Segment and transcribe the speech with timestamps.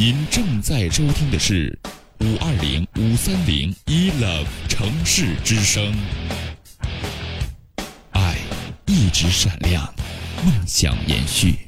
[0.00, 1.76] 您正在收听的是
[2.20, 5.92] 五二零五三零一 love 城市之声，
[8.12, 8.36] 爱
[8.86, 9.92] 一直闪亮，
[10.44, 11.67] 梦想延续。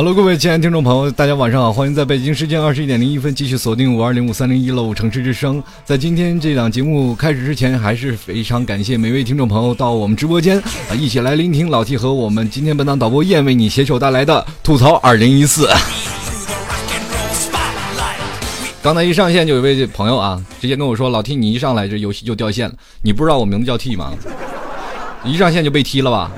[0.00, 1.70] Hello，各位亲爱的听众朋友，大家晚上好！
[1.70, 5.62] 欢迎在北京时间二十一点零一分继续锁定五二零五三零一楼城市之声。
[5.84, 15.68] 在今天这档节目开始之前，还是非常感谢每位听众朋友到我们直播间啊，一起来聆听老 T 和我们今天本档导播燕为你携手带来的吐槽二零一四。
[18.82, 24.12] 刚才一上线就有一位朋友啊，直接跟我说：“老 T，你一上来这游戏就掉线了，你不知道我名字叫 T 吗？
[25.26, 26.32] 一上线就被踢了吧？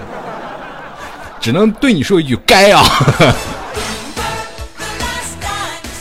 [1.40, 2.82] 只能对你说一句该啊！”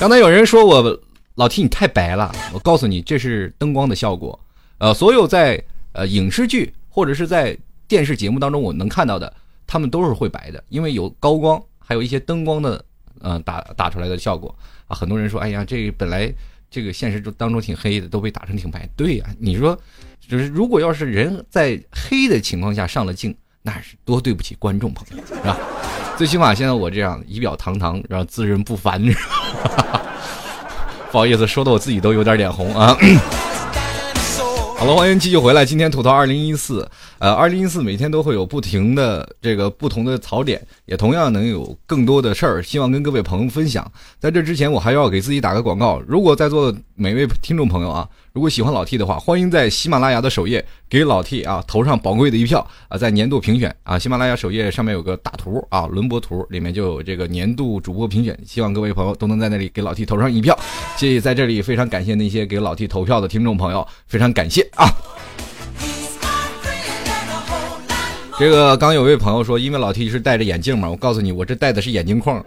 [0.02, 1.00] 刚才有人说我
[1.36, 4.38] 老提你太白了，我告诉你这是灯光的效果。
[4.80, 7.56] 呃，所有在呃影视剧或者是在
[7.88, 9.32] 电视节目当中我能看到的，
[9.68, 12.84] 他们都是会白的，因为有高光，还有一些灯光的
[13.20, 14.56] 呃打打出来的效果
[14.88, 14.96] 啊。
[14.96, 16.34] 很多人说，哎呀，这本来
[16.72, 18.90] 这个现实中当中挺黑的，都被打成挺白。
[18.96, 19.80] 对呀、你说
[20.20, 25.56] 就是如果要是人在黑的情况下上了镜，那是多对不起观众朋友，是吧？
[26.18, 29.30] 最起码现在我这样仪表堂堂，然后自认不凡，你知道
[29.94, 30.01] 吗
[31.12, 32.98] 不好意思，说的我自己都有点脸红啊。
[34.80, 35.66] 好了，欢迎继续回来。
[35.66, 36.90] 今天吐槽二零一四，
[37.20, 43.92] 呃，二零一四每天都会有不停的这个不同的槽点，也同样能有更多的事儿，希望跟各位朋友分享。
[44.20, 46.02] 在这之前，我还要给自己打个广告。
[46.08, 60.58] 如果在座的每位听众朋友啊，如果喜欢老 T 的话，欢迎在喜马拉雅的首页给老 T 啊投上宝贵的一票啊，在年度评选啊，喜马拉雅首页上面有个大图啊，轮播图里面就有这个年度主播评选，希望各位朋友都能在那里给老 T 投上一票。
[60.96, 64.88] 谢谢在这里非常感谢那些给老 T 投票的听众朋友，非常感谢啊！
[68.40, 72.42] 这个刚有位朋友说，因为老 T 是戴着眼镜嘛，我告诉你，我这戴的是眼镜框。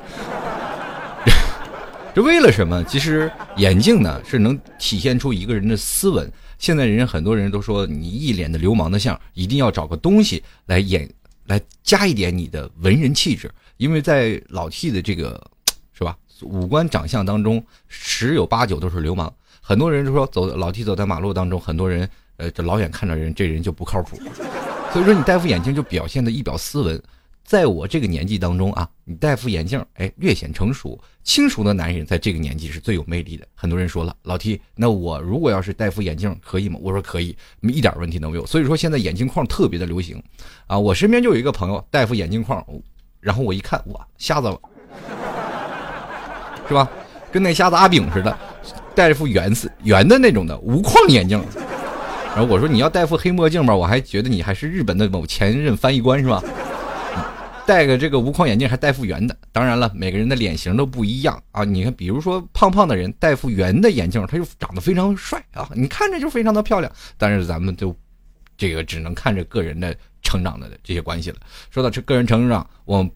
[2.15, 2.85] 这为了什么？
[2.85, 6.31] 其实眼镜呢是能体现出一个人的斯文。
[6.59, 11.13] 现在人很多人都说你一脸的流氓的相，一定要找个东西来演，
[11.47, 13.51] 来加一点你的文人气质。
[13.79, 15.45] 因为在老 T 的这个
[15.93, 19.33] 是吧五官长相当中，十有八九都是流氓。
[19.61, 24.17] 很多人就说走老 T 走在马路当中，很多人呃这老远看着人，这人就不靠谱。
[24.93, 27.03] 所以说你戴副眼镜就表现的一表斯文。
[27.45, 33.47] 在我这个年纪当中啊，你戴副眼镜，哎，略显成熟、轻熟的男人，在这个年纪是最有魅力的。
[33.55, 36.79] 很多人说了，老 T，那我如果要是戴副眼镜可以吗？
[36.83, 38.47] 我说可以， 一点问题都没有。
[38.47, 40.21] 所以说现在眼镜框特别的流行，
[40.67, 42.65] 啊，我身边就有一个朋友戴副眼镜框，
[43.21, 44.59] 然后我一看，哇，瞎子了，
[46.67, 46.91] 是吧？
[47.31, 48.39] 跟那瞎子阿炳似的，
[48.95, 51.39] 戴着副圆色圆的那种的无框眼镜。
[52.35, 56.43] 然后我说你要戴副黑墨镜吧，我还觉得你还是日本的某前任翻译官是吧？
[57.67, 61.65] 戴个这个无框眼镜还戴副圆的，当然了，每个人的脸型都不一样啊。
[61.65, 66.93] 你看，比如说胖胖的人戴副圆的眼镜，他就长得非常帅啊，你看着就非常的漂亮。
[67.17, 67.95] 但是咱们就
[68.57, 71.37] 这个只能看着个人的成长的这些关系了。
[71.71, 73.09] 说到这个人成长，我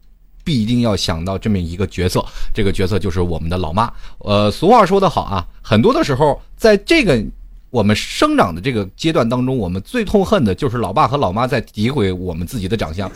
[0.44, 2.24] 必定要想到这么一个角色，
[2.54, 3.92] 这个角色就是我们的老妈。
[4.18, 7.24] 呃，俗话说得好啊，很多的时候在这个。
[7.70, 13.10] 我们生长的这个阶段当中，我们最痛恨的就是老爸和老妈在诋毁我们自己的长相。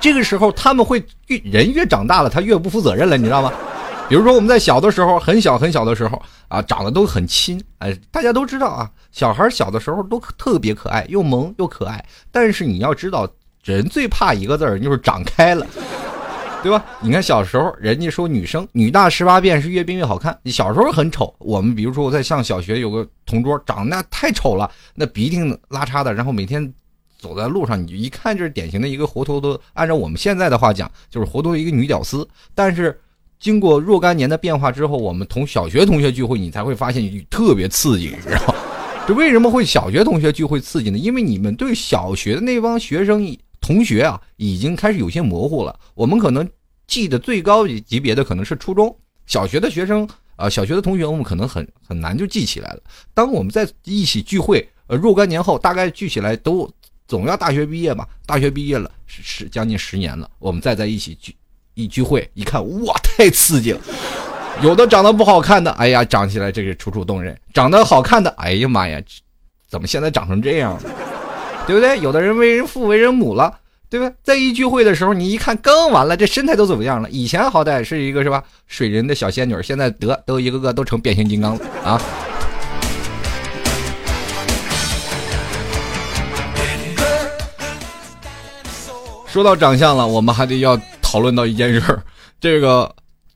[0.00, 3.52] 这个时候，他们会越人越长大了，他越不负责任了，你知道吗？
[4.08, 12.04] 比如说我们在小的时候，很小很小的时候啊，长得都很亲，哎，大家都知道啊，小孩小的时候都特别可爱，又萌又可爱。
[12.30, 13.28] 但是你要知道，
[13.64, 15.66] 人最怕一个字儿，就是长开了。
[16.62, 16.84] 对吧？
[17.00, 20.36] 你看小时候，人家说女生女大十八变是越变越好看。
[20.42, 25.38] 你小时候很丑，我们比如说我在上小学，有个同桌长得那太丑了，那鼻涕
[25.68, 26.72] 拉碴的，然后每天
[27.18, 32.26] 走在路上，你就一看就是典型的一个活脱脱，按照我们现在的话讲，就是活脱一个女屌丝。
[32.54, 32.98] 但是
[33.38, 38.54] 经过若干年的变化之后，我们同小学同学聚会，你才会发现特别刺激，你知道吗？
[39.06, 40.98] 这为什么会小学同学聚会刺激呢？
[40.98, 45.78] 因为你们对小学的那帮学生同学啊，已经开始有些模糊了。
[45.94, 46.48] 我们可能
[46.86, 48.96] 记得最高级别的可能是初中
[49.26, 52.80] 小学的学生啊，小学的同学我们可能很很难就记起来了。
[53.14, 56.68] 当我们在一起聚会，呃，若干年后，大概聚起来都
[57.06, 61.34] 总要大学毕业嘛，大学毕业了是是将近十年了，我们再在一起聚
[61.74, 63.80] 一聚会，一看哇，太刺激了。
[64.62, 69.00] 有的长得不好看的，哎呀，长起来这个楚楚动人；长得好看的，哎呀妈呀，
[69.68, 70.80] 怎么现在长成这样了？
[71.66, 71.98] 对不对？
[72.00, 73.58] 有的人为人父为人母了，
[73.90, 74.14] 对不对？
[74.22, 77.10] 在一聚会的时候，你一看更完了，这身材都怎么样了？
[77.10, 82.00] 以前好歹是一个是吧，水人的小仙女，现在得都一个个都成变形金刚了啊！
[89.36, 92.02] 说到长相了，我们还得要讨论到一件事儿，
[92.40, 92.90] 这个。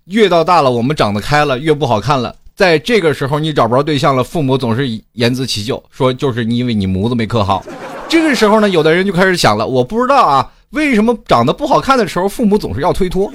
[0.06, 2.34] 越到大了，我们长得开了，越不好看了。
[2.54, 7.62] 在这个时候，你找不着对象了，父母总是言辞其咎，说就是因为你模子没刻好。
[8.08, 13.30] 这个时候呢，有的人就开始想了，我不知道啊，为什么长得不好看的时候，父母总是要推脱？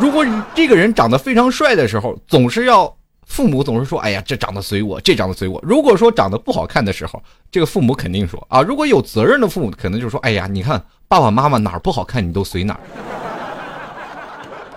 [0.00, 2.92] 如果这个人长得非常帅的时候，总是要
[3.24, 5.60] 父母总是说，哎呀，这长得随我，这长得随我。
[5.62, 7.22] 如果说长得不好看的时候，
[7.52, 12.80] 这个父母肯定说啊，如果有责任的父母，可能就说，哎呀，你看爸爸妈妈哪儿不好看，你都随哪儿。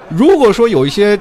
[0.09, 1.19] 如果说有一些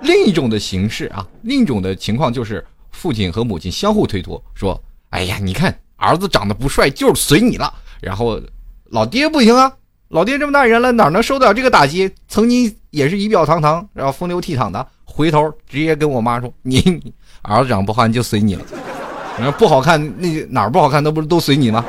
[0.00, 8.40] 另一种的形式啊，另一种的情况就是父亲和母亲相互推脱，说：“哎呀，你看儿子长得不帅，就是随你了。”然后
[8.86, 9.72] 老爹不行啊，
[10.08, 12.12] 老爹这么大人了，哪能受得了这个打击？
[12.26, 17.00] 曾经也是仪表堂堂，然后风流倜傥的，回头直接跟我妈说：“你
[17.42, 18.64] 儿子长不好看就随你了，
[19.38, 21.84] 你说不好看那哪儿不好看那不是都随你吗？”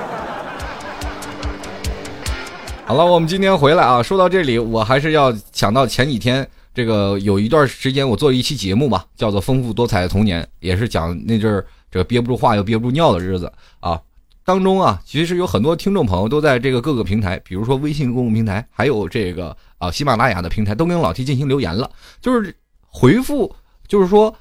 [2.92, 13.50] 好了，我们今天回来啊，说到这里，我还是要想到前几天这个有一段时间我做一期节目嘛，叫做《丰富多彩的童年》，也是讲那阵儿这个憋不住话又憋不住尿的日子
[13.80, 13.98] 啊。
[14.44, 21.90] 当中啊，其实有很多听众朋友都在这个各个平台，比如说微信公共平台，还有这个啊喜马拉雅的平台，都跟老 T 进行留言了，
[22.20, 23.56] 就是回复，
[23.88, 24.36] 就是说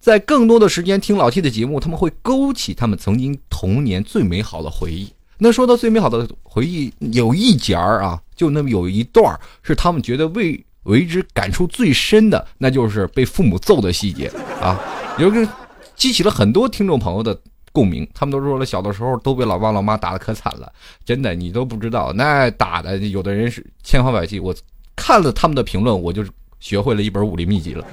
[0.00, 5.12] 在更多的时间听老 T 的节目，他们会勾起他们曾经童年最美好的回忆。
[5.38, 14.78] 那说到最美好的回忆，有一节儿啊，就那么有一段儿是他们觉得为为之感触最深的，那就是被父母揍的细节啊，
[15.18, 15.46] 有个
[15.96, 17.38] 激起了很多听众朋友的
[17.72, 18.08] 共鸣。
[18.14, 20.72] 他们都说了，小的时候都被老爸老妈打的可惨了，
[21.04, 24.38] 真的，你都不知道，那打的有的人是千方百计。
[24.38, 24.54] 我
[24.94, 26.24] 看了他们的评论，我就
[26.60, 27.84] 学会了一本武林秘籍了，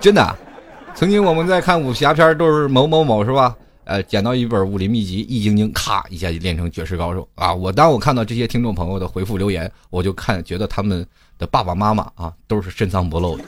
[0.00, 0.36] 真的。
[0.96, 3.54] 曾经我们在看武侠片，都是某某某，是吧？
[3.84, 7.54] 呃，捡到一本武林秘籍《易筋经》，咔一下就练成绝世高手啊！
[7.54, 11.06] 我当我看到这些听众朋友的回复留言，我就看觉得他们
[11.38, 13.44] 的爸爸妈妈啊都是深藏不露的。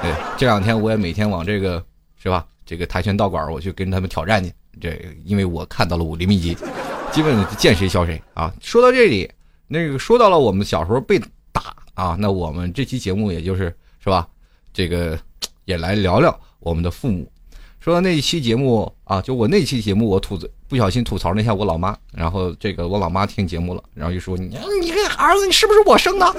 [0.00, 1.84] 对，这两天我也每天往这个
[2.16, 2.46] 是吧？
[2.64, 4.52] 这个跆拳道馆我去跟他们挑战去。
[4.80, 6.56] 这因为我看到了武林秘籍，
[7.12, 8.52] 基本见谁削谁啊！
[8.60, 9.30] 说到这里，
[9.66, 11.20] 那个说到了我们小时候被
[11.52, 13.64] 打啊，那我们这期节目也就是
[14.02, 14.26] 是吧？
[14.72, 15.18] 这个
[15.64, 17.30] 也来聊聊我们的父母。
[17.82, 20.38] 说到那一期节目啊，就我那期节目，我吐
[20.68, 26.32] 不小心吐槽了一下我老妈，然后这个我老妈听节目了，然后就说你你个儿子，你是不是我生的？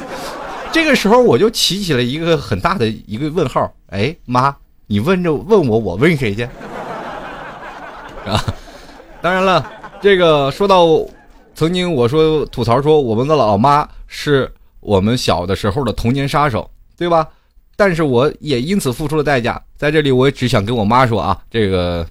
[0.71, 4.55] 这个时候我就起起了一个很大的一个问号，哎妈，
[4.87, 6.43] 你问着问我，我问谁去？
[8.25, 8.41] 啊，
[9.21, 9.69] 当然了，
[10.01, 10.87] 这个说到
[11.53, 17.27] 曾经我说吐槽说我们的老妈是我们小的时候的童年杀手，对吧？
[17.75, 22.05] 但是我也因此付出了代价，在这里我也只想跟我妈说啊，这个，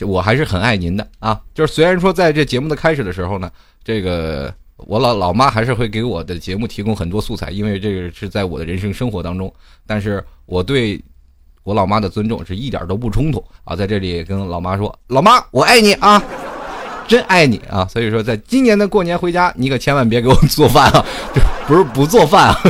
[0.00, 1.40] 我还是很爱您的啊。
[1.54, 3.50] 就是虽然说在这节目的开始的时候呢，
[3.84, 9.52] 这个我老老妈还是会给我的节目提供很多素材，因为这个是在我的人生生活当中。
[9.86, 11.00] 但是我对
[11.62, 13.76] 我老妈的尊重是一点都不冲突啊。
[13.76, 16.20] 在这里跟老妈说，老妈，我爱你啊，
[17.06, 17.86] 真爱你啊。
[17.86, 21.06] 所以说，在今年的过年回家，你可千万别给我做饭啊，
[21.68, 22.60] 不是不做饭啊。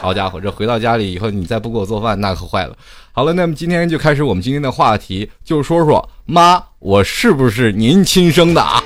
[0.00, 2.74] 好家伙，这回到家里以后，你再不给我做饭，那可坏了。
[3.12, 8.82] 好了，那么今天就开始我们今天的话题，就说说妈，我是不是您亲生的啊？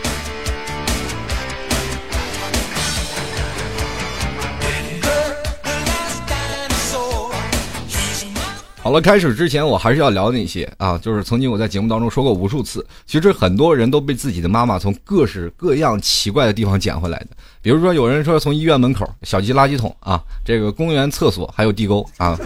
[8.84, 17.28] 好了，开始之前我还是要聊那些啊，就是曾经我在节目当中说过无数次，其实很多人都被自己的妈妈从各式各样奇怪的地方捡回来的。
[17.62, 22.38] 比如说，有人说从医院门口、小鸡垃圾桶啊，这个公园厕所，还有地沟啊。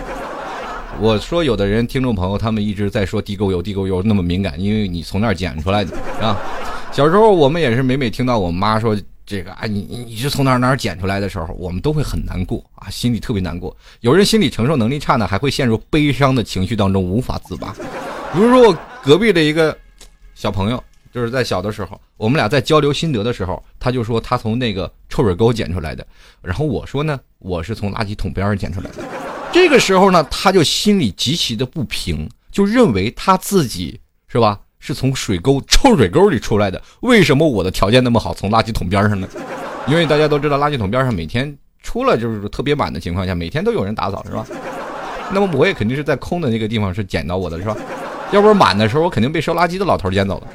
[1.01, 6.39] 我说，有的人听众朋友他们一直在说地沟油、地沟油那么敏感，因为你从那儿捡出来的，啊？
[6.93, 8.97] 小时候我们也是每每听到我妈说
[9.29, 13.77] 这个啊，你你你是从哪儿哪儿捡出来的时候，我们都会很难过啊，心里特别难过。
[14.01, 17.75] 有人心理承受能力差呢，还会陷入悲伤的情绪当中无法自拔。
[18.33, 19.77] 比如说我隔壁的一个
[20.35, 20.83] 小朋友，
[21.13, 26.07] 就是在小的时候，我们俩在交流心得的时候，他就说他从那个臭水沟捡出来的，
[26.41, 29.05] 然后我说呢，我是从垃圾桶边上捡出来的。
[29.53, 34.59] 这个时候呢，他就心里极其的不平，就认为他自己是吧？
[34.81, 39.29] 是从水沟臭水沟里出来的，为什么我的条件那么好，从垃圾桶边上呢？
[39.87, 44.47] 因为大家都知道，垃圾桶边上每天出了就是特别满的情况下，每天都有人打扫，是吧？
[45.33, 47.77] 那么我也肯定是在空的那个地方是捡到我的，是吧？
[48.31, 50.47] 要不是满的时候，我肯定被收垃圾的老头捡走了。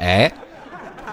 [0.00, 0.32] 哎，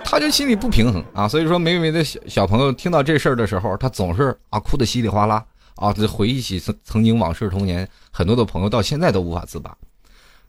[0.03, 5.43] 他就心里不平衡啊，所以说每每的小小朋友听到这事儿的时候，他总是啊哭得稀里哗啦
[5.75, 9.75] 啊，回忆起曾曾经往事童年，很多的朋友到现在都无法自拔。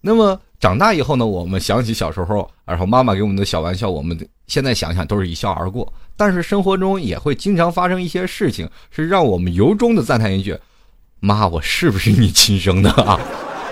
[0.00, 5.92] 那么长大以后呢，我们想起小时候，然后妈妈给我们的小玩笑，我们现在想想都是一笑而过。
[6.16, 10.56] 但是生活中也会经常发生一些事情，是让我们由衷的赞叹一句
[11.20, 13.20] ：“妈，我是不是你亲生的啊？”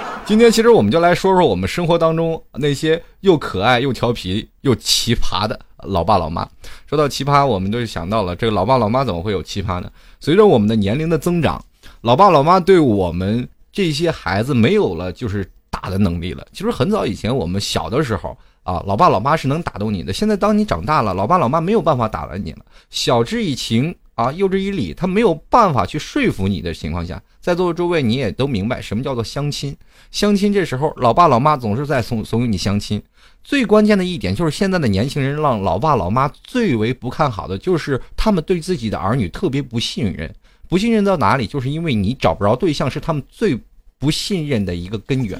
[0.26, 6.48] 今天其实我们就来说说我们生活当中那些又可爱又调皮又奇葩的老爸老妈。
[6.88, 9.90] 说到奇葩，我们就想到了这个老爸老妈怎么会有奇葩呢？
[10.18, 11.64] 随着我们的年龄的增长，
[12.00, 15.48] 老爸老妈对我们这些孩子没有了就是。
[15.80, 16.46] 打的能力了。
[16.52, 20.10] 其实很早以前，我们小的时候啊，老爸老妈是能打动你的。
[20.12, 22.58] 现在当你长大了，老爸老妈没有办法打了你了。
[22.88, 29.76] 晓之以情啊，诱之以理，他没有办法去说服你的情况下，在座的诸位你也都明白什么叫做相亲。
[30.10, 33.02] 相亲这时候，老爸老妈总是在怂怂恿你相亲。
[33.44, 40.34] 最关键的一点就是现在的年轻人让老爸老妈最为不看好的就是他们对自己的儿女特别不信任。
[40.68, 41.46] 不信任到哪里？
[41.46, 43.60] 就是因为你找不着对象，是他们最。
[43.98, 45.38] 不信任的一个根源，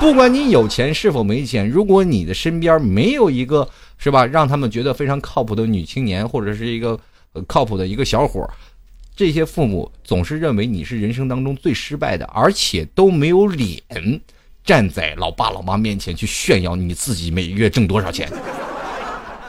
[0.00, 6.98] 不管你有钱是否没钱，如果你的身边没有一个是吧，让他们觉得非常靠谱的女青年，或者是一个
[7.46, 8.48] 靠谱的一个小伙，
[9.14, 13.80] 这些父母总是认为你是人生当中最失败的，而且都没有脸
[14.64, 18.28] 站在老爸老妈面前去炫耀你自己每月挣多少钱。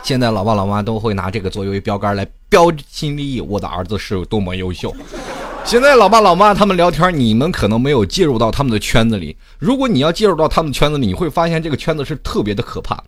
[0.04, 4.96] 现在老爸老妈都会拿这个作为标杆来标新立异，我的儿子是有多么优秀。
[5.68, 9.36] 现在老爸老妈他们聊天，你们可能没有介入到他们的圈子里。
[9.60, 13.04] 如果你要介入到他们圈子里，你会发现这个圈子是特别的可怕。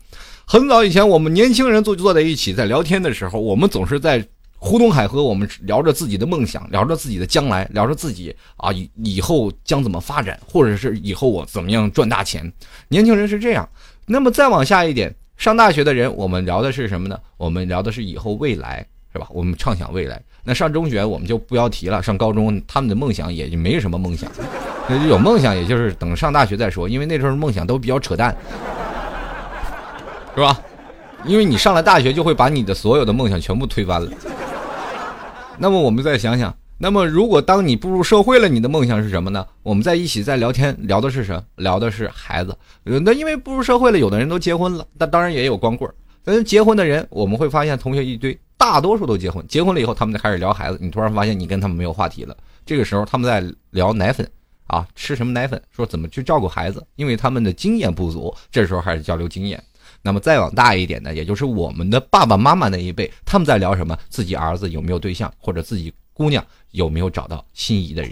[0.45, 4.21] 很早以前，我们年轻人坐坐在一起在聊天的时候，我们总是在
[4.57, 12.51] 呼东海河，我们聊着自己的梦想，聊着自己的将来，聊着自己啊以以后将怎么发展，或者是以后我怎么样赚大钱。
[12.89, 13.67] 年轻人是这样。
[14.05, 17.17] 那么再往下一点，上大学的人，我们聊的是什么呢？
[17.37, 18.85] 我们聊的是以后未来，
[19.19, 19.27] 吧？
[19.29, 20.21] 我们畅想未来。
[20.43, 24.31] 那上中学我们就不要提了，上高中他们的梦想也就没什么梦想，
[24.87, 28.35] 那有梦想也就是等上大学再说，因为那时候梦想都比较扯淡，
[30.33, 30.59] 是吧？
[31.25, 34.09] 因为你上了大学就会把你的所有的梦想全部推翻了。
[35.57, 39.45] 那么我们再想想，那么如果当你步入社会了，你的梦想是什么呢？
[39.61, 41.43] 我们在一起在聊天，聊的是什么？
[41.57, 42.57] 聊的是孩子。
[42.83, 45.93] 那因为步入社会了，有的人都结婚了，那当然也有光棍儿。
[46.43, 48.39] 结婚的人，我们会发现同学一堆。
[48.59, 50.77] 大多数都结婚，结婚了以后，他们就开始聊孩子。
[50.81, 52.35] 你突然发现，你跟他们没有话题了。
[52.65, 54.29] 这个时候，他们在聊奶粉
[54.67, 58.35] 啊，吃什么奶粉，说怎么去照顾孩子，因为他们的经验不足。
[58.51, 59.63] 这时候还是交流经验。
[60.01, 63.97] 那么再往大一点呢，也就是我们的爸爸妈妈那一辈，他们在聊什么？
[64.09, 68.11] 自己儿子有没有对象，或者自己姑娘有没有找到心仪的人。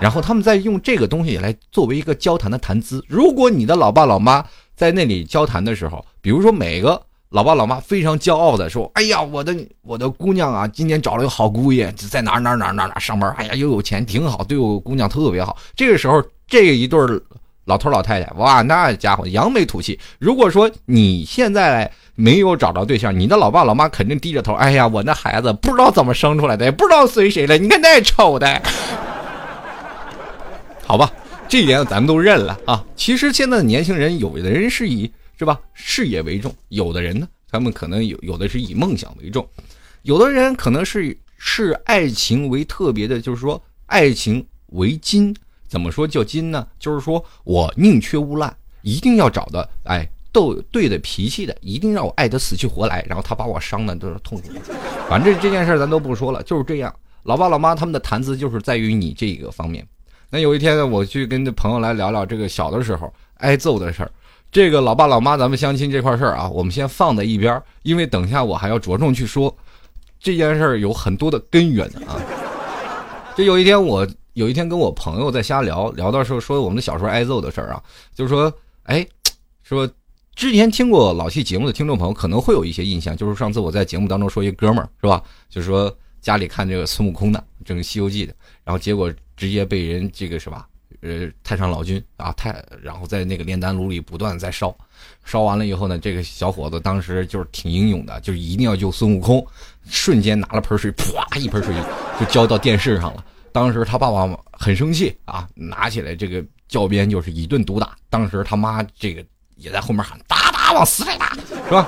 [0.00, 3.02] 然后他们在用这个东西来作为一个交谈的谈资。
[3.08, 4.44] 如果你的老爸老妈
[4.76, 7.00] 在那里交谈的时候，比如说每个。
[7.34, 13.28] 老爸老妈非常骄傲的说：“哎呀，我的我的姑娘啊，今年找了个好姑爷，在哪哪哪哪哪上班。
[13.36, 16.96] 哎呀，又有钱，挺好，对我姑娘特别好。”这个时候，这一对
[17.64, 19.98] 老头老太太，哇，那家伙扬眉吐气。
[20.20, 27.58] 如果说你现在没有找着对象，你的老爸老妈肯定低着头：“哎呀，我那孩子不知道怎么生出来的，也不知道随谁了。
[27.58, 28.62] 你看那丑的。”
[30.86, 31.10] 好吧，
[31.48, 32.84] 这一点咱们都认了啊。
[32.94, 35.10] 其实现在的年轻人，有的人是以。
[35.44, 35.60] 是吧？
[35.74, 39.46] 事业为重，有的人呢，他们可能有有的是以梦想为重，
[40.00, 45.36] 有的人可能是视爱情为特别的，就是说爱情为金。
[45.68, 46.66] 怎么说叫金呢？
[46.78, 54.48] 就是说我宁缺毋滥，一定要找的哎斗对的脾气的，一定让我爱得死去活来，然后他把我伤的都是痛苦。
[55.10, 56.94] 反正这件事咱都不说了，就是这样。
[57.24, 59.86] 老爸老妈他们的谈资就是在于你这个方面。
[60.30, 64.10] 那有一天呢，我去跟这朋友来聊聊这个小的时候挨揍的事儿。
[64.54, 69.52] 这个老爸老妈，咱们相亲这块事儿啊，我们先放在一边，因为等下我还要着重去说
[70.20, 72.14] 这件事儿有很多的根源啊。
[73.36, 77.82] 就有一天我有一天跟我朋友在瞎聊，聊到时候说我们的小时候挨揍的事儿啊，
[78.14, 78.52] 就是说，
[78.84, 79.04] 哎，
[79.64, 79.90] 说
[80.36, 85.20] 之前听过老戏节目的听众朋友可能会有一些印象，就是上次我在节目当中说一哥们儿是吧，
[85.50, 88.32] 就是说家里看这个孙悟空的，这个《西游记》的，
[88.62, 90.68] 然后结果直接被人这个是吧，
[91.04, 94.74] 呃，太上老君啊太，然后在那个炼丹炉里不断在烧，
[95.22, 99.46] 烧完了以后呢，这个小伙子当时就是挺英勇的，就是一定要救孙悟空，
[99.86, 101.74] 瞬间拿了盆水，啪一盆水
[102.18, 103.22] 就浇到电视上了。
[103.52, 107.94] 当时他爸爸很生气啊，拿起来这个教鞭就是一顿毒打。
[108.08, 109.22] 当时他妈这个
[109.56, 111.86] 也在后面喊打打往死里打，是吧？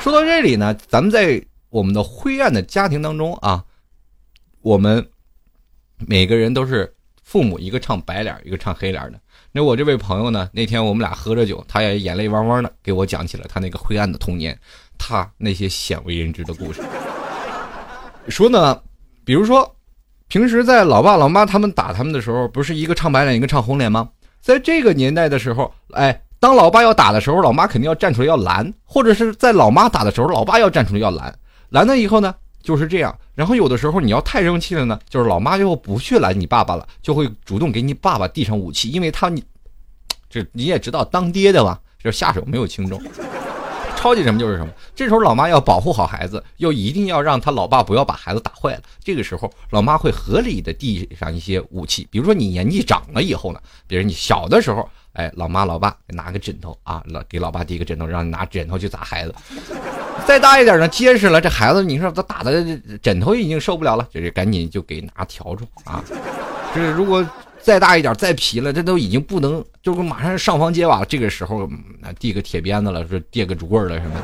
[0.00, 3.64] 说到这里呢，咱们在我们的灰暗的家庭当中啊，
[4.60, 5.08] 我们
[5.98, 6.92] 每个人都是
[7.26, 9.20] 父母一个唱白脸，一个唱黑脸的。
[9.50, 14.56] 那我这位朋友呢，那天我们俩喝着酒，他也眼泪汪汪的给我讲起了他那个灰暗的童年，
[14.96, 16.80] 他那些鲜为人知的故事。
[18.30, 18.80] 说呢，
[19.24, 19.70] 比如说。
[20.28, 24.08] 平时在老爸老妈他们打他们的时候，不是一个唱白脸一个唱红脸吗？
[24.40, 31.32] 在这个年代的时候，哎，当老爸要打的时候，老妈肯定要站出来要拦；或者是在老妈打的时候，老爸要站出来要拦。
[31.68, 32.34] 拦了以后呢，
[32.66, 33.16] 就是这样。
[33.36, 39.42] 然后有的时候你要太生气了呢，就是老妈就不去拦你爸爸了，就会主动给你爸爸递上武器，因为他你
[40.28, 43.00] 这你也知道，当爹的吧，就下手没有轻重。
[43.96, 48.82] 超级什么就是什么，这时候老妈要保护好孩子，又一定要让他老爸不要把孩子打坏了。
[49.02, 59.34] 这个时候，老妈会合理的递上一些武器，比如说你年纪长了以后呢，比如你小的时候，哎，老妈老爸拿个枕头啊，老给老爸递个枕头，让你拿枕头去砸孩子。
[60.26, 62.64] 再大一点呢，结实了，这孩子你说他打的
[63.00, 66.02] 枕头已经受不了了，就是赶紧就给拿笤帚啊。
[66.74, 67.26] 这如果。
[67.62, 71.04] 再大一点，再皮了，这都已经不能，就是马上上房揭瓦。
[71.04, 71.68] 这个时候，
[72.16, 74.22] 递个铁鞭子了，说递个竹棍了什么的。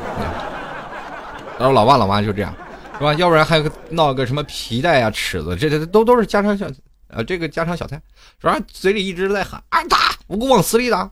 [1.59, 2.55] 然后老爸老妈就这样，
[2.97, 3.13] 是吧？
[3.15, 6.69] 要不然还有个闹个什么皮带啊、尺子，这这都都是家常小，
[7.09, 8.01] 呃，这个家常小菜，
[8.41, 8.57] 是吧？
[8.69, 11.11] 嘴里一直在喊啊打，我给我往死里打。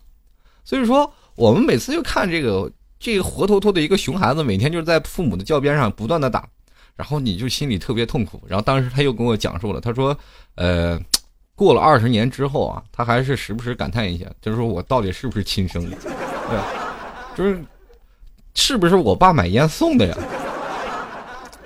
[0.65, 6.47] 所以说，我们每次就看这个这个活脱脱的一个熊孩子，每天就是在父母的教鞭上不断的打，
[6.95, 8.41] 然后你就心里特别痛苦。
[8.47, 10.17] 然后当时他又跟我讲述了，他说，
[10.55, 11.01] 呃。
[11.57, 15.97] 过了二十年之后啊，他还是时不时感叹一下，就是说我到底是不是亲生的？
[15.99, 17.63] 对，就是
[18.55, 20.17] 是不是我爸买烟送的呀？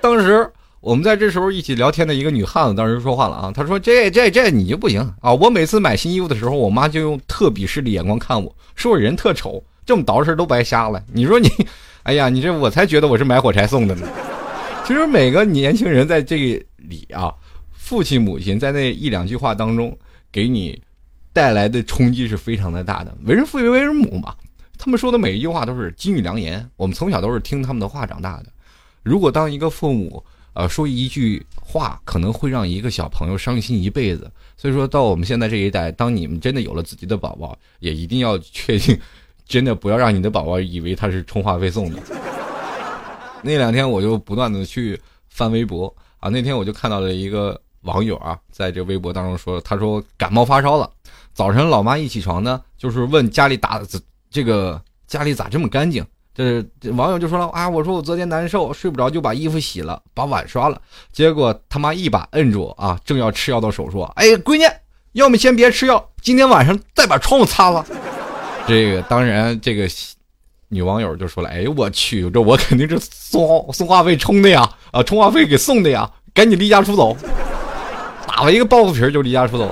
[0.01, 5.33] 当时我们在这时候一起聊天的一个女汉子当时说话了啊，她说这这这你就不行啊！
[5.33, 11.03] 我每次买新衣服的时候，我妈就用特鄙视的眼光看我，说我人特丑，这么捯饬都白瞎了。
[11.13, 11.49] 你说你，
[12.05, 14.09] 哎呀，你这我才觉得我是买火柴送的呢。
[14.87, 16.37] 其实每个年轻人在这
[16.77, 17.35] 里啊。
[17.73, 19.95] 父亲母亲在那一两句话当中
[20.33, 20.81] 给你
[21.35, 23.15] 带来的冲击是非常的大的。
[23.27, 24.35] 为人父为为人母嘛，
[24.79, 26.67] 他们说的每一句话都是金玉良言。
[26.77, 28.47] 我们从小都是听他们的话长大的。
[29.03, 34.33] 如果当一个父母呃说一句话，可能会让一个小朋友伤心一辈子。
[34.57, 38.99] 所以说到我们现在这一代，当你们真的有了自己的宝宝，也一定要确定，
[39.47, 42.01] 真的不要让你的宝宝以为他是充话费送的。
[43.43, 47.61] 那两天我就不断的去翻微博啊，那天我就看到了一个。
[47.85, 50.89] 网友啊，在这微博当中说，他说感冒发烧了，
[51.35, 53.79] 早晨老妈一起床呢，就是问家里打
[54.31, 56.03] 这个家里咋这么干净？
[56.35, 60.81] 这网友就说了啊，我说我昨天难受，睡不着就把衣服洗了，把碗刷了，
[61.13, 64.65] 结果他妈一把摁住啊，正要吃药的手说，哎，闺女，
[65.13, 67.85] 要么先别吃药，今天晚上再把窗户擦了。
[68.67, 69.89] 这个当然，这个
[70.69, 77.17] 女网友就说了，哎呦，我去，这我肯定是送送话费充的呀，啊，充话费给送的呀，赶紧离家出走。
[78.27, 79.71] 打了一个报复皮就离家出走，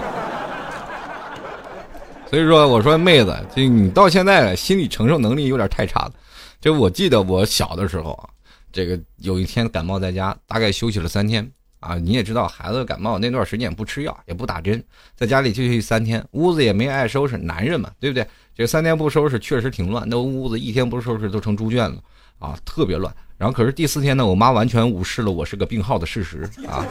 [2.31, 6.13] 所以说我说妹子，这你到现在心理承受能力有点太差了。
[6.61, 8.29] 就我记得我小的时候啊，
[8.71, 11.51] 这个有一天感冒在家，大概休息了三天
[11.83, 11.97] 啊。
[11.97, 14.83] 你也知道，孩子感冒那段时间不吃药也不打针，
[15.15, 18.27] 在家里休息三天，屋子也没爱收拾，男人嘛，对不对？
[18.55, 21.97] 这三天不收拾确实挺乱，那屋子一天不收拾都成猪圈了
[22.39, 23.15] 啊，特别乱。
[23.37, 26.87] 然后可是第四天呢，我妈完全无视了我是个病号的事实啊。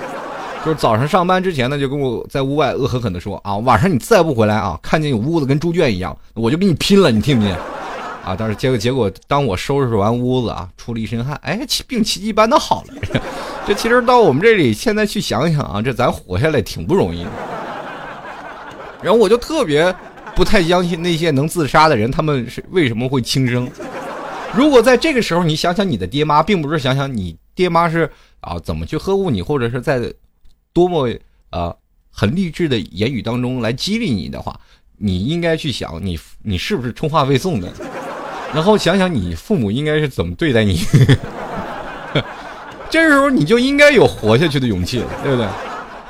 [0.63, 7.55] 就是早上上班之前呢，就跟我在屋外恶狠狠地说啊，晚上你再不回来啊，看见有屋子跟猪圈一样，我就跟你拼了，你听不听？
[8.23, 12.93] 啊，但是结果结果，当我收拾完屋子啊，出了一身汗，哎，病奇迹般的好了。
[13.67, 17.29] 这其实到我们这里，现在去想想啊，这咱活下来挺不容易的。
[19.01, 19.93] 然后我就特别
[20.35, 23.69] 不太相信那些能自杀的人，他们是为什么会轻生？
[24.53, 28.09] 如果在这个时候，你想想你的爹妈，并不是想想你爹妈是
[28.41, 30.13] 啊怎么去呵护你，或者是在。
[30.73, 31.13] 多么
[31.49, 31.75] 啊，
[32.13, 34.57] 很励志的言语当中来激励你的话，
[34.97, 37.69] 你应该去想，你你是不是充话费送的？
[38.53, 40.79] 然后想想你父母应该是怎么对待你，
[42.89, 45.47] 这时候你就应该有活下去的勇气了，对不对？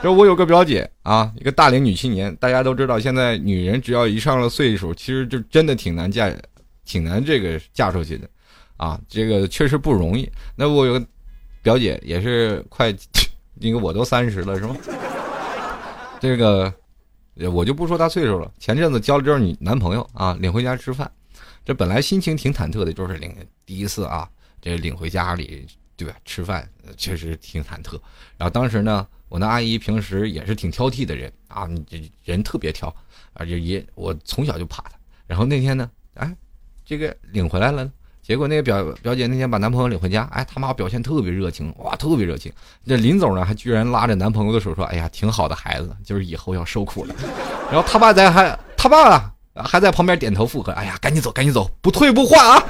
[0.02, 6.34] 就我有个表姐啊，一个大龄女青年，大家都知道，现在女人只要一上了岁数，其实就真的挺难嫁
[6.84, 8.28] 挺难这个嫁出去的，
[8.78, 10.28] 啊，这个确实不容易。
[10.56, 11.06] 那我有个
[11.62, 12.92] 表姐也是快，
[13.62, 14.76] 那个我都三十了是吗？
[16.20, 16.74] 这个
[17.54, 18.52] 我就不说她岁数了。
[18.58, 21.10] 前阵子交了这女男朋友啊，领回家吃饭，
[21.64, 24.28] 这本来心情挺忐忑的，就是领第一次啊，
[24.62, 26.16] 这领回家里对吧？
[26.26, 28.00] 吃饭确实挺忐忑。
[28.38, 32.94] 然后当时呢，我那阿姨平时也是挺挑剔的人啊，这人特别挑，
[33.34, 34.92] 而且也我从小就怕她。
[35.28, 36.36] 然后那天呢，哎，
[36.84, 37.90] 这个领回来了，
[38.24, 42.52] 结果那个表表姐那天把男朋友领回家，哎，他妈表现特别热情，哇，特别热情。
[42.86, 47.16] 这林总呢，还居然拉着男朋友的手说：“哎呀，挺好的孩子，就是以后要受苦了。
[47.72, 52.64] ”然后他爸在还他爸还在旁边点头附和：“哎呀，赶紧走，赶紧走，不退不换啊！”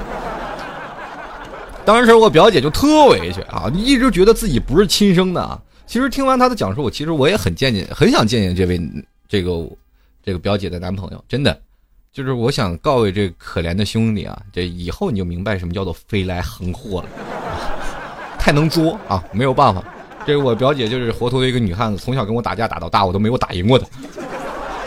[1.86, 5.60] 当时我表姐就特委屈啊，一直觉得自己不是亲生的啊。
[5.88, 8.80] 其实听完她的讲述，我其实我也很见见，很想见见这位
[9.28, 9.52] 这个
[10.24, 11.60] 这个表姐的男朋友，真的。
[12.13, 17.08] 就是我想告慰这可怜的兄弟啊，这以后你就明白什么叫做飞来横祸了，
[18.38, 19.82] 太能作啊，没有办法。
[20.26, 23.88] 这个我表姐就是活脱的一个女汉子，从小跟我打架打到大，我都没有打赢过她。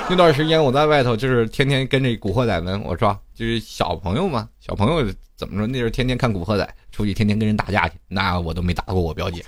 [0.10, 5.02] 那段时间我在外头就是天天跟着古惑仔们，我说就是小朋友嘛，小朋友
[5.36, 5.66] 怎么说？
[5.66, 9.42] 那时候天天看古惑仔，出去天天跟人打架去，那我都没打过我表姐。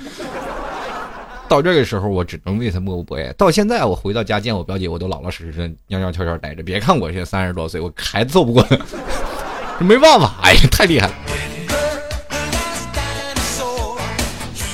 [1.47, 3.33] 到这个时候，我只能为他默默不言。
[3.37, 6.63] 到现在，我回到家见我表姐，我都老老实实的、蔫蔫悄悄待着。
[6.63, 8.77] 别看我现在三十多岁，我还揍不过他，
[9.85, 11.15] 没办法，哎呀，太厉害了。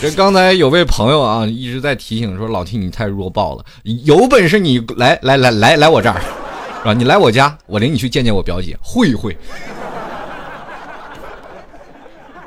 [0.03, 6.21] 这刚才有位朋友啊，一直在提醒说：“老 T 你太弱爆了，有本事你来来来来来我这儿，
[6.81, 6.93] 是吧？
[6.93, 9.38] 你来我家，我领你去见见我表姐，会一会。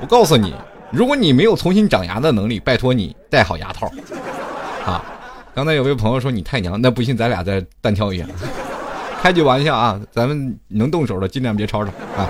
[0.01, 0.53] 我告诉你。”
[0.91, 3.89] 如果你没有重新长牙的能力，拜托你戴好牙套，
[4.85, 5.03] 啊！
[5.53, 8.25] 刚才有位朋友说你太娘，那不信咱俩再单挑一下，
[9.21, 9.99] 开句玩笑啊！
[10.11, 12.29] 咱们能动手的尽量别吵吵啊！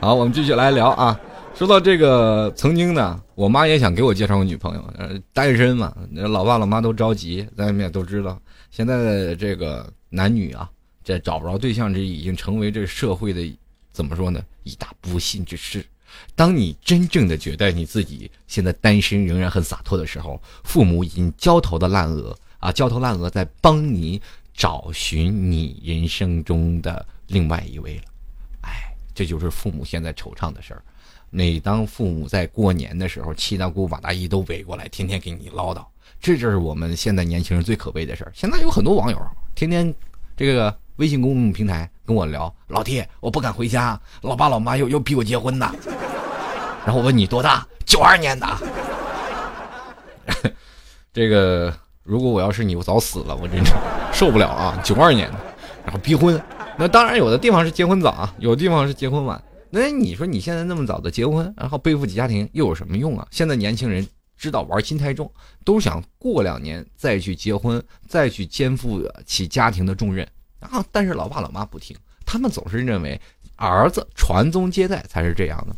[0.00, 1.18] 好，我们继续来聊啊。
[1.54, 8.40] 说到这个，曾经呢，我妈也想给我介绍个女朋友，呃，单身嘛，老爸老妈都着急，咱们也都知道，
[8.72, 10.68] 现在的这个男女啊，
[11.04, 13.56] 这找不着对象，这已经成为这社会的
[13.92, 15.84] 怎么说呢，一大不幸之事。
[16.34, 24.20] 当你真正的觉得你自己现在单身仍然很洒脱的时候，父母已经焦头的烂额啊，焦头烂额在帮你
[24.52, 28.02] 找寻你人生中的另外一位了。
[28.62, 30.82] 哎，这就是父母现在惆怅的事儿。
[31.36, 35.84] 每当父母在过年的时候，七大姑八大姨都围过来，天天给你唠叨，
[36.20, 38.30] 这就是我们现在年轻人最可悲的事儿。
[38.32, 39.18] 现在有很多网友
[39.54, 39.92] 天天
[40.36, 40.74] 这个。
[40.98, 45.68] 微信公众平台跟我聊，老弟，我不敢回家，老爸老妈又又逼我结婚呢。
[46.86, 47.66] 然后我问你多大？
[47.84, 48.46] 九二年的。
[51.12, 53.60] 这个如果我要是你，我早死了，我真
[54.12, 54.80] 受不了啊！
[54.84, 55.38] 九二年的，
[55.84, 56.40] 然后逼婚，
[56.76, 59.42] 那当然有的地方是结婚早啊，有的地方是结婚晚。
[59.80, 63.26] 那你说你现在那么早的结婚，然后背负起家庭，又有什么用啊？
[63.30, 64.06] 现在年轻人
[64.36, 65.30] 知道玩心太重，
[65.64, 70.26] 都想过两年再去结婚，再去肩负起家庭的重任。
[70.60, 70.82] 啊！
[70.90, 73.20] 但是老爸老妈不听，他们总是认为
[73.56, 75.76] 儿子传宗接代才是这样的。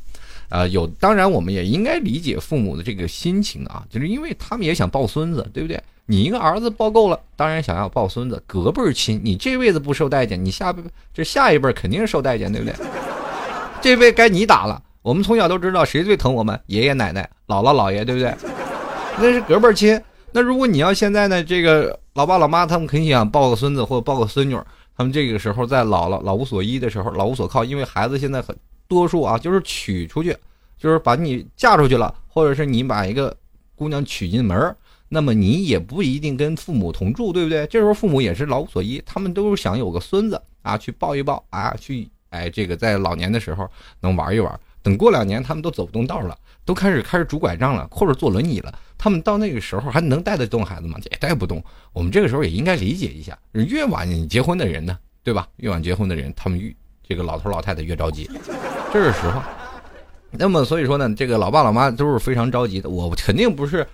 [0.48, 5.82] 呃，有当然我们也应该理解父母的这个心情啊，就是因为他们也想抱孙子，对不对？
[6.04, 9.20] 你一个儿子抱够了，当然想要抱孙子，隔辈亲。
[9.24, 10.80] 你这辈子不受待见，你下辈
[11.12, 12.76] 这下一辈肯定是受待见，对不对？
[13.86, 14.82] 这辈该你打了。
[15.00, 18.34] 我们从小都知道谁最疼我们，爷爷奶奶、姥姥姥爷，对不对？
[19.16, 19.96] 那是隔辈亲。
[20.32, 24.58] 那如果你要现在呢，这个老爸老妈他们肯定想抱个孙子或者抱个孙女。
[24.96, 28.56] 他们这个时候在老了老无所依的时候，老无所靠，因为孩子现在很
[28.88, 30.36] 多数啊，就是娶出去，
[30.76, 33.36] 就是把你嫁出去了，或者是你把一个
[33.76, 34.76] 姑娘娶进门
[35.08, 37.64] 那么你也不一定跟父母同住，对不对？
[37.68, 43.68] 这时候父母也是老无所依，他们都是想有个孙子啊，去抱一抱啊，去哎，这个在老年的时候
[44.00, 44.60] 能玩一玩。
[44.82, 48.72] 等过两年，他们都走不动道了，都开始开始拄拐杖了，或者坐轮椅了。
[48.96, 50.96] 他们到那个时候还能带得动孩子吗？
[51.10, 51.62] 也带不动。
[51.92, 55.48] 我们这个时候也应该理解一下，越晚结婚的人呢，对吧？
[55.56, 56.72] 越晚结婚的人，他们越
[57.08, 58.30] 这个老头老太太越着急，
[58.92, 59.44] 这是实话。
[60.30, 62.88] 那么所以说呢，这个老爸老妈都是非常着急的。
[62.88, 63.84] 我肯定不是，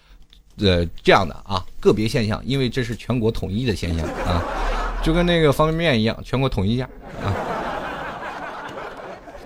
[0.59, 4.43] 呃，这样的啊，个别现象，因为这是全国统一的现象啊，
[5.03, 6.87] 就跟那个方便面一样，全国统一价
[7.23, 7.33] 啊。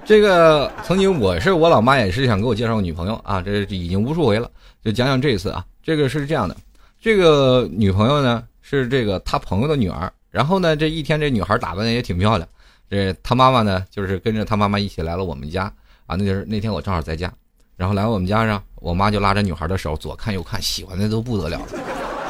[0.07, 4.49] 这个曾经我是我老妈也是想给我介绍个女朋友啊，这已经无数回了，
[4.81, 5.65] 就讲讲这一次啊。
[5.83, 6.57] 这个是这样的，
[7.01, 12.49] 这个女朋友呢是这个他朋友的女儿，然后呢这一天这女孩打扮的也挺漂亮，
[12.89, 15.65] 这他妈妈呢就是跟着他妈妈一起来了我们家
[16.07, 17.33] 啊，那就是那天我正好在家，
[17.77, 21.67] 然后来我们家上，我妈就拉着女孩的手左看右看，喜欢的都不得了了，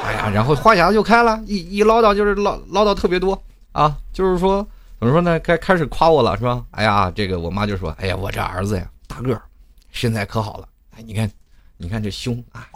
[0.03, 3.39] 哎呀，然后话匣子就开了，一一唠叨就是唠唠叨特别多
[3.73, 4.67] 啊，就是说。
[4.99, 5.39] 怎么说呢？
[5.41, 6.65] 开开始夸我了是吧？
[6.71, 9.43] 哎呀，这个我妈就说：“哎呀，我这儿子呀，大个儿，
[9.91, 10.69] 身材可好了。
[10.97, 11.31] 哎，你看，
[11.77, 12.67] 你看这胸啊。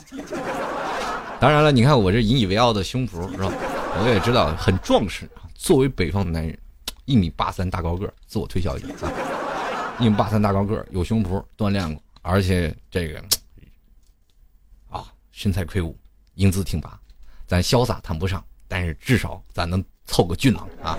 [1.40, 3.50] 当然了，你看我这引以为傲的胸脯是吧？
[4.02, 5.48] 我也知道很壮实啊。
[5.54, 6.56] 作为北方的男人，
[7.06, 9.10] 一米八三大高个，自我推销一下，
[9.98, 13.18] 一米八三大高个，有胸脯，锻炼过，而且这个
[14.90, 15.96] 啊，身材魁梧，
[16.34, 17.00] 英姿挺拔。
[17.46, 20.98] 咱潇洒谈不上，但是至少咱能凑个俊朗啊。”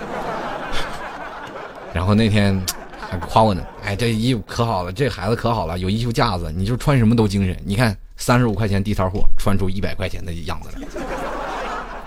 [1.94, 2.60] 然后那天
[3.00, 7.58] 还夸我呢，哎，这衣服可好了，这孩子可好了，有衣服架子，你就穿什么都精神。
[7.66, 10.88] 你看三十五块钱地摊货，穿出一百块钱的样子来。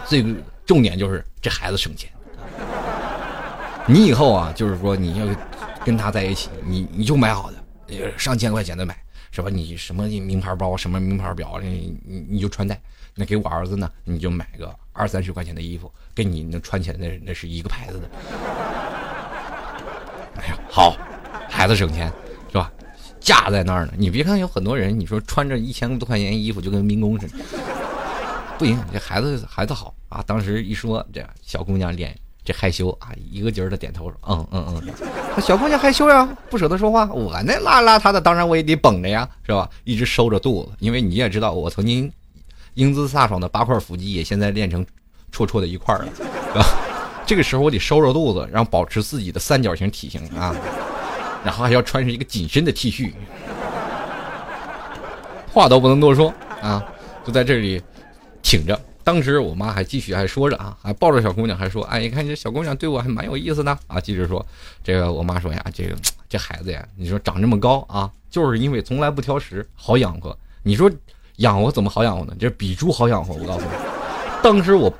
[0.08, 2.10] 这个重点就是这孩子省钱。
[3.86, 5.26] 你以后啊，就是说你要
[5.84, 8.96] 跟他在一起，你你就买好的，上千块钱的买，
[9.30, 9.50] 是吧？
[9.52, 12.80] 你什么名牌包，什么名牌表，你你你就穿戴。
[13.14, 18.08] 那给我儿子呢，你就买个二三十块钱的衣服，跟你那穿起来那那是一个牌子的。
[20.36, 20.96] 哎呀，好，
[21.48, 22.12] 孩子省钱，
[22.50, 22.70] 是吧？
[23.20, 23.92] 架在那儿呢。
[23.96, 27.34] 你别看有很多人，你说穿着一千多块钱衣服就跟民工似的，
[28.58, 30.22] 不行，这孩子孩子好啊。
[30.26, 37.06] 当时一说，这小姑娘脸这害羞啊，一个劲儿的点头说：“嗯嗯嗯。”小姑娘害羞呀，不舍得说话。
[37.06, 39.68] 我那邋邋遢的，当然我也得绷着呀，是吧？
[39.84, 42.12] 一直收着肚子，因为你也知道，我曾经
[42.74, 44.84] 英姿飒爽的八块腹肌，也现在练成
[45.32, 46.66] 绰绰的一块了，是吧？
[47.26, 50.54] 这个时候我得收着肚子，然后保持自己的三角形体型啊，
[51.44, 53.12] 然后还要穿上一个紧身的 T 恤，
[55.52, 56.84] 话都不能多说啊，
[57.24, 57.82] 就在这里
[58.42, 58.78] 挺着。
[59.02, 64.44] 当时我妈还继续还说着啊，还抱着小姑娘还说：“哎，你看这小姑娘对我还蛮有意思的啊。”继续说，
[64.82, 65.94] 这个我妈说呀：“这个
[66.28, 70.36] 这孩子呀，你说长这么高啊，就是因为从来不挑食，好养活。
[70.62, 70.90] 你说
[71.36, 72.34] 养活怎么好养活呢？
[72.38, 73.34] 这比猪好养活。
[73.34, 73.70] 我告诉你，
[74.42, 74.92] 当时我。”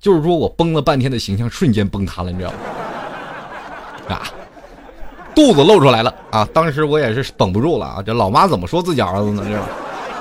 [0.00, 4.14] 就是说我崩了半天的形象瞬间崩塌了，你知道吗？
[4.16, 4.22] 啊，
[5.34, 6.48] 肚子露出来了啊！
[6.52, 8.02] 当时我也是绷不住了啊！
[8.04, 9.44] 这老妈怎么说自己儿子呢？
[9.46, 9.66] 这吧？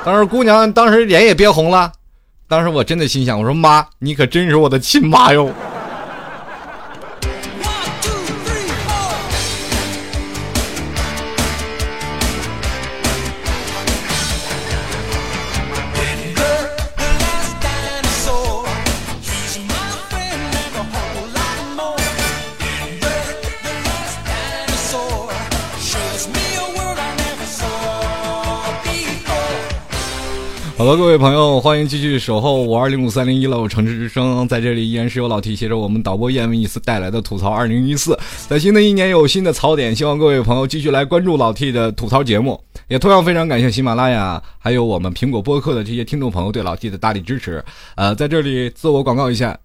[0.03, 1.91] 当时姑娘当时脸也憋红了，
[2.47, 5.49] 当时我真的心想：我说妈，你可真是我的亲妈哟！
[30.88, 47.62] 好了，各位朋友，欢迎继续守候五二零五三零一楼城市之声，在这里依然是由老 T 携着我们导播燕文一思带来的吐槽二零一四，在新的一年有新的槽点，希望各位朋友继续来关注老 T 的吐槽节目，也同样非常感谢喜马拉雅还有我们苹果播客的这些听众朋友对老 T 的大力支持。
[47.95, 49.60] 呃，在这里自我广告一下，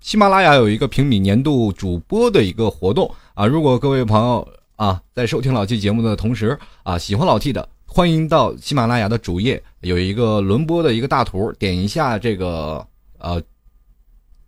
[0.00, 7.68] 喜马拉雅有一个评比年度主播的一个活动啊，如果各位朋友啊在收听老 T 节目的同时啊喜欢老 T 的。
[7.92, 12.86] 欢迎到喜马拉雅的主页，有一个轮播的一个大图，点一下这个
[13.18, 13.42] 呃，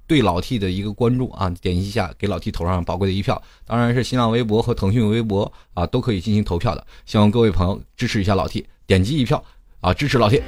[0.06, 3.42] 对老 T 的一个关注啊，点击一下给老 T 投上宝贵的一票。
[3.66, 9.44] 当然是新浪微博和腾讯微博啊都可以进行投票的，希望各位朋友支持一下老 T，点击一票
[9.80, 10.40] 啊支持老 T。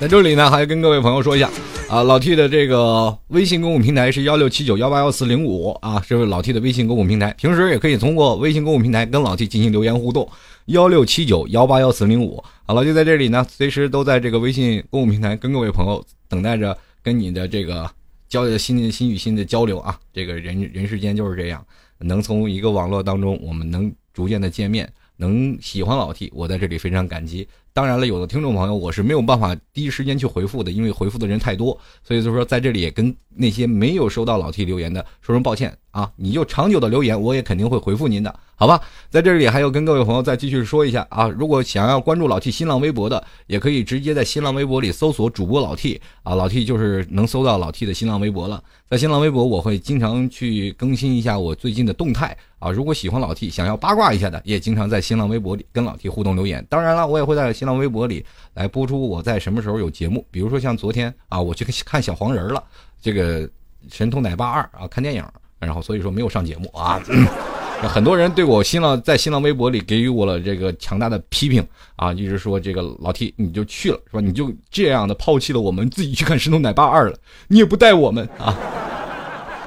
[0.00, 1.50] 在这里呢，还跟各位朋友说一下。
[1.88, 7.32] 啊，老 T 的这个微信公共平台是幺六七九幺八幺四零五啊，这是老 T 的微信公共平台。
[7.34, 10.28] 平时也可以通过微信公共平台跟老 T 进行留言互动，
[10.66, 12.42] 幺六七九幺八幺四零五。
[12.66, 17.88] 好，老 T 在这里呢，随时都在这个微信公共平台跟各位朋友等待着跟你的这个
[18.28, 19.96] 交心心与心的交流啊。
[20.12, 21.64] 这个人人世间就是这样，
[21.98, 27.46] 能从一个网络当中，我们能逐渐的见面，能喜欢老 T，我在这里非常感激。
[27.74, 36.08] 当然了，有的听众朋友我是没有办法第一时间去回复的，因为回复的人太多，所以就说在这里也跟那些没有收到老 T 留言的说声抱歉啊！
[36.14, 38.80] 你就长久的留言，我也肯定会回复您的，好吧？
[39.10, 48.62] 在这里还要跟各位朋友再继续说一下啊，如果想要关注老 T 新浪微博的，也可以直接在新浪微博里搜索主播老 T 啊，老 T 就是能搜到老 T 的新浪微博了。
[48.88, 56.64] 在新浪微博我会经常去更新一下我最近的动态啊，如果喜欢老 T 想要八卦一下的，也经常在新浪微博里跟老 T 互动留言。
[56.70, 57.52] 当然了，我也会在。
[57.64, 58.22] 新浪微博里
[58.52, 62.62] 来播出我在什么时候有节目，比如说像昨天啊，我去看小黄人了，
[63.00, 63.48] 这个
[63.90, 65.24] 《神偷奶爸二》啊，看电影，
[65.58, 67.00] 然后所以说没有上节目啊。
[67.88, 74.20] 很多人对我新浪在新浪微博里给予我了这个强大的批评啊，一直说这个老 T 你就去了是吧？
[74.20, 77.16] 你就这样的抛弃了我们自己去看《神偷奶爸二》了，
[77.48, 78.54] 你也不带我们啊。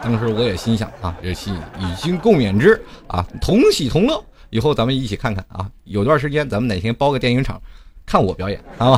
[0.03, 5.67] 当时我也心想啊，这戏已经共勉之啊，同喜同乐，以后咱们一起看看啊。
[5.85, 7.59] 有段时间咱们哪天包个电影场。
[8.07, 8.97] 看我表演啊！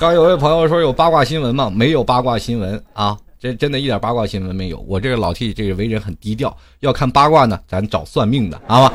[0.00, 1.70] 刚有位朋友说有八卦新闻吗？
[1.70, 4.82] 没有八卦新闻啊，这真的一点八卦新闻没有。
[4.88, 8.94] 我这个老 T 这个为人很低调，要看八卦呢，咱找算命的，好吧？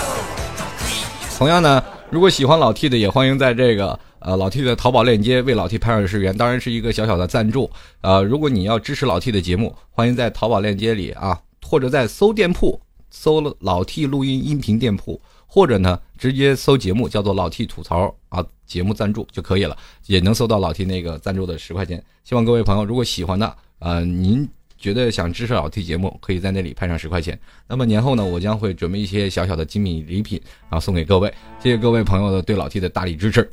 [1.38, 7.70] 同样呢，如果喜欢老 T 的，也欢迎在这个呃老 T 的淘宝链接为老 T 拍上十元，当然是一个小小的赞助。
[8.02, 12.78] 呃，如果你要支持老 T 的节目，欢迎在淘宝链接里啊，或者在搜店铺
[13.08, 15.18] 搜了老 T 录音音频店铺。
[15.56, 22.04] 或者呢，直接搜节目叫做老 T 吐槽啊，节目赞助就可以了，也能搜到老 T 那个赞助的十块钱。
[22.24, 27.40] 希望各位朋友如果喜欢的，呃，您觉得想支持老 T 节目，可以在那里拍上十块钱。
[27.66, 30.38] 那么年后呢，我将会准备一些小小的精美礼品，
[30.68, 31.32] 啊送给各位。
[31.58, 33.48] 谢谢各位朋友的对老 T 的大力支持。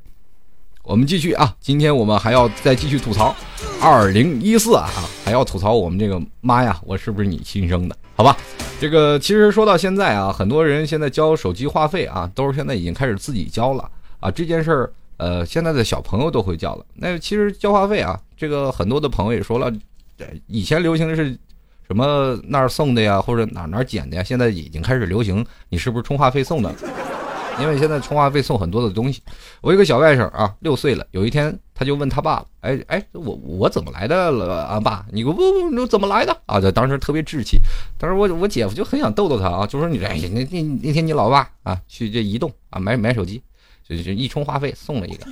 [0.86, 3.34] 我们继续啊，今天我们还要再继续吐槽，
[3.82, 4.90] 二零一四啊，
[5.24, 7.96] 还要吐槽我们这个妈呀，我是不是你亲生的？
[8.16, 8.36] 好吧，
[8.82, 14.30] 这个其实说到现在啊，很多人现在交手机话费啊，都是现在已经开始自己交了啊。
[14.30, 16.86] 这件事儿，呃，现在的小朋友都会交了。
[16.96, 19.72] 那其实交话费啊，这个很多的朋友也说了，
[20.48, 21.32] 以前流行的是
[21.88, 26.76] 什么那儿送的呀，或者哪哪捡的呀，现在已经开始流行，你是不是充话费送的？
[27.60, 29.22] 因为现在充话费送很多的东西，
[29.62, 31.06] 我一个小外甥啊，六岁了。
[31.12, 34.80] 有一天他就问他爸：“哎哎，我我怎么来的了啊？
[34.80, 37.60] 爸，你不不不，怎么来的啊？”这当时特别稚气。
[37.98, 43.42] 当时我我姐夫就很想逗逗他啊，就说：“你哎呀，那那那天你老爸啊去这移动啊买买手机，
[43.88, 45.26] 就就一充话费送了一个。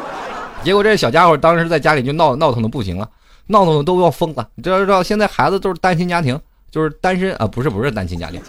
[0.64, 3.08] 结果这小家伙当时在家里就闹闹腾的不行了，
[3.48, 4.48] 闹腾的都要疯了。
[4.54, 8.40] 你知道知道，现在孩子都是单亲家庭，就是单身啊，不是不是单亲家庭，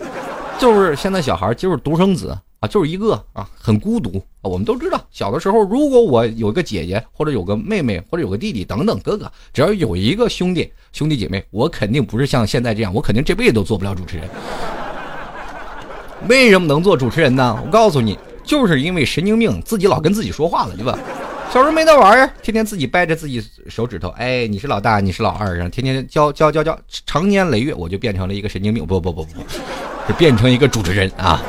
[0.58, 4.44] 就是现在小孩就是独生子。”啊，就是一个啊，很孤独啊。
[4.44, 14.28] 我们都知道，小的时候，如果我有个姐姐，或者有个妹妹，或者有个弟弟等等哥哥，只要有一个兄弟兄弟姐妹，我肯定不是像现在这样，我肯定这辈子都做不了主持人。
[16.28, 17.58] 为什么能做主持人呢？
[17.66, 21.00] 我告诉你，就是因为神经病，自己老跟自己说话了，对吧？
[21.52, 29.32] 小时候没那玩意儿，天天自己掰着自己手指头，哎，你是老大，你是老二，然后天天教教教教，长年累月，我就变成了一个神经病，不不不不，
[30.06, 31.42] 是变成一个主持人啊。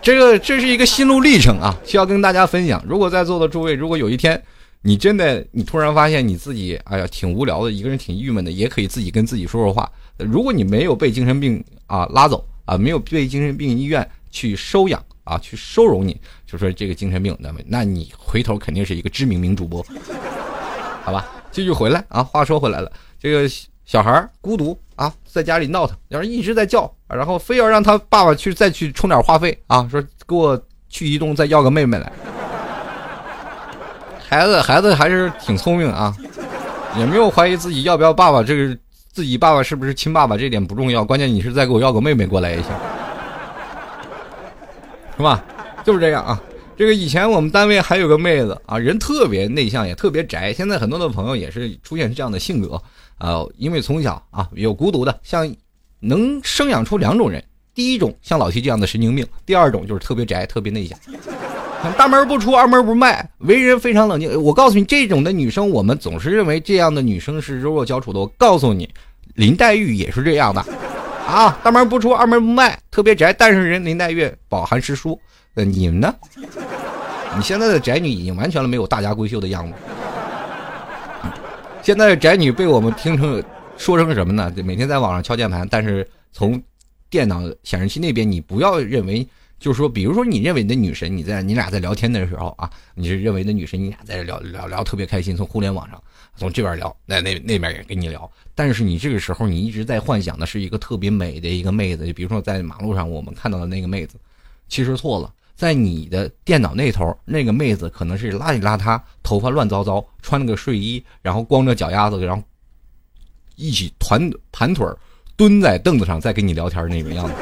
[0.00, 2.82] 这个这是一个心路历程啊，需要跟大家分享。
[2.86, 4.40] 如果在座的诸位，如果有一天
[4.82, 9.90] 你真的你突然发现你自己哎呀挺无聊的，一个人挺郁闷的，也可以自己跟自己说说话。
[10.16, 19.84] 如果你没有被精神病啊拉走啊，没有被精神病医院去收养啊，去收容你，就说这个精神病，那么那你回头肯定是一个知名名主播，
[21.02, 21.26] 好吧？
[21.50, 23.50] 继续回来啊，话说回来了，这个。
[23.88, 32.12] 小孩孤独啊，在家里闹腾，要是一直在叫，然后非要让他爸爸去再去充点话费啊，说给我去移动再要个妹妹来。
[34.28, 36.14] 孩子孩子还是挺聪明啊，
[36.98, 38.78] 也没有怀疑自己要不要爸爸，这个
[39.10, 42.70] 自己爸爸是不是亲爸爸这点不重要，关键你是再给我要个妹妹过来也行，
[45.16, 45.42] 是吧？
[45.82, 46.38] 就是这样啊。
[46.76, 50.52] 这个以前我们单位还有个妹子啊，人特别内向，也特别宅。
[50.52, 52.80] 现在很多的朋友也是出现这样的性格
[53.18, 55.52] 啊，因为从小啊有孤独的，像
[56.00, 57.42] 能生养出两种人：
[57.74, 60.98] 第一种像老七这样的神经病，第二种就是特别宅、特别内向，
[61.96, 64.42] 大门不出二门不迈，为人非常冷静。
[64.42, 68.20] 我告诉你，这种的女生，我们总是认为这样的女生是柔弱娇处的。
[68.20, 68.88] 我告诉你，
[69.34, 70.64] 林黛玉也是这样的
[71.26, 75.20] 啊，大门不出二门不迈，特别宅，但是人林黛玉饱含诗书。
[75.54, 76.14] 那你们呢？
[77.36, 79.74] 你现在的宅女已经完全了没有大家闺秀的样子。
[81.82, 83.42] 现在宅女被我们听成
[83.76, 84.52] 说成什么呢？
[84.64, 86.60] 每天在网上敲键盘，但是从
[87.08, 89.26] 电脑显示器那边，你不要认为，
[89.58, 96.02] 就是说，比如说你认为的女神，你在你俩在聊天的时候啊，你是认为的女神，你俩在聊聊聊特别开心，从互联网上
[96.36, 104.16] 从这边聊，那那那边也跟你聊，但是你这个时候你一直在幻想的是一个特别美的一个妹子，就比如说在马路上我们看到的那个妹子，
[104.68, 105.32] 其实错了。
[105.58, 112.40] 在你的电脑那头，那个妹子可能是邋里邋遢，头发乱糟糟，穿了个睡衣，然后光着脚丫子，然后
[113.56, 114.86] 一起团盘腿
[115.36, 117.34] 蹲在凳子上再跟你聊天那种样子，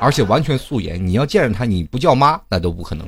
[0.00, 1.06] 而且完全素颜。
[1.06, 3.06] 你要见着她，你不叫妈那都不可能。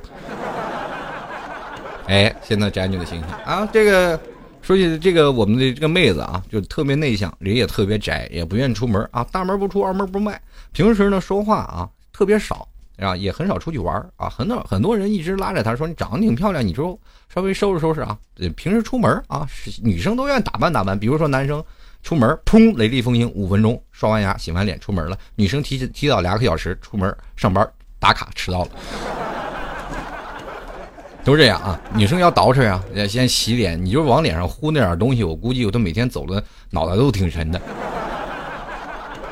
[2.06, 4.20] 哎，现在宅女的形象啊，这个
[4.60, 10.38] 说起这个我们的这个妹子啊，就特别内向，人也特别宅，也不愿意出门啊，大门不出二门不迈，
[10.72, 12.68] 平时呢说话啊特别少。
[12.98, 16.98] 啊，也很少出去玩啊，很多很多人一直拉着他说：“你长得挺漂亮，你就
[17.32, 18.16] 稍微收拾收拾啊。”
[18.56, 19.46] 平时出门啊，
[19.82, 20.98] 女生都愿意打扮打扮。
[20.98, 21.62] 比如说男生
[22.02, 25.18] 出门，砰，雷厉风行，五分钟刷完牙、洗完脸出门了。
[25.34, 27.68] 女生提提早两个小时出门上班
[27.98, 28.70] 打卡，迟到了，
[31.24, 31.78] 都这样啊。
[31.94, 37.60] 女生要捯饬啊，要先洗脸，你就往脸上糊那点东西，我估计我都每天走的脑袋都挺沉的。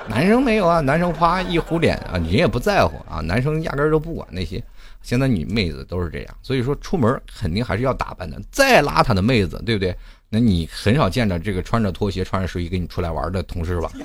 [0.09, 4.63] 男生没有啊，男生夸一糊脸啊，人也不在乎啊，男生压根儿都不管那些。
[5.03, 8.41] 现在女妹子都是这样，所以说出门肯定还是要打扮的。
[8.51, 9.95] 再邋遢的妹子，对不对？
[10.31, 13.91] 那你很少见着这个穿着拖鞋、穿着睡衣跟你出来玩的同事吧？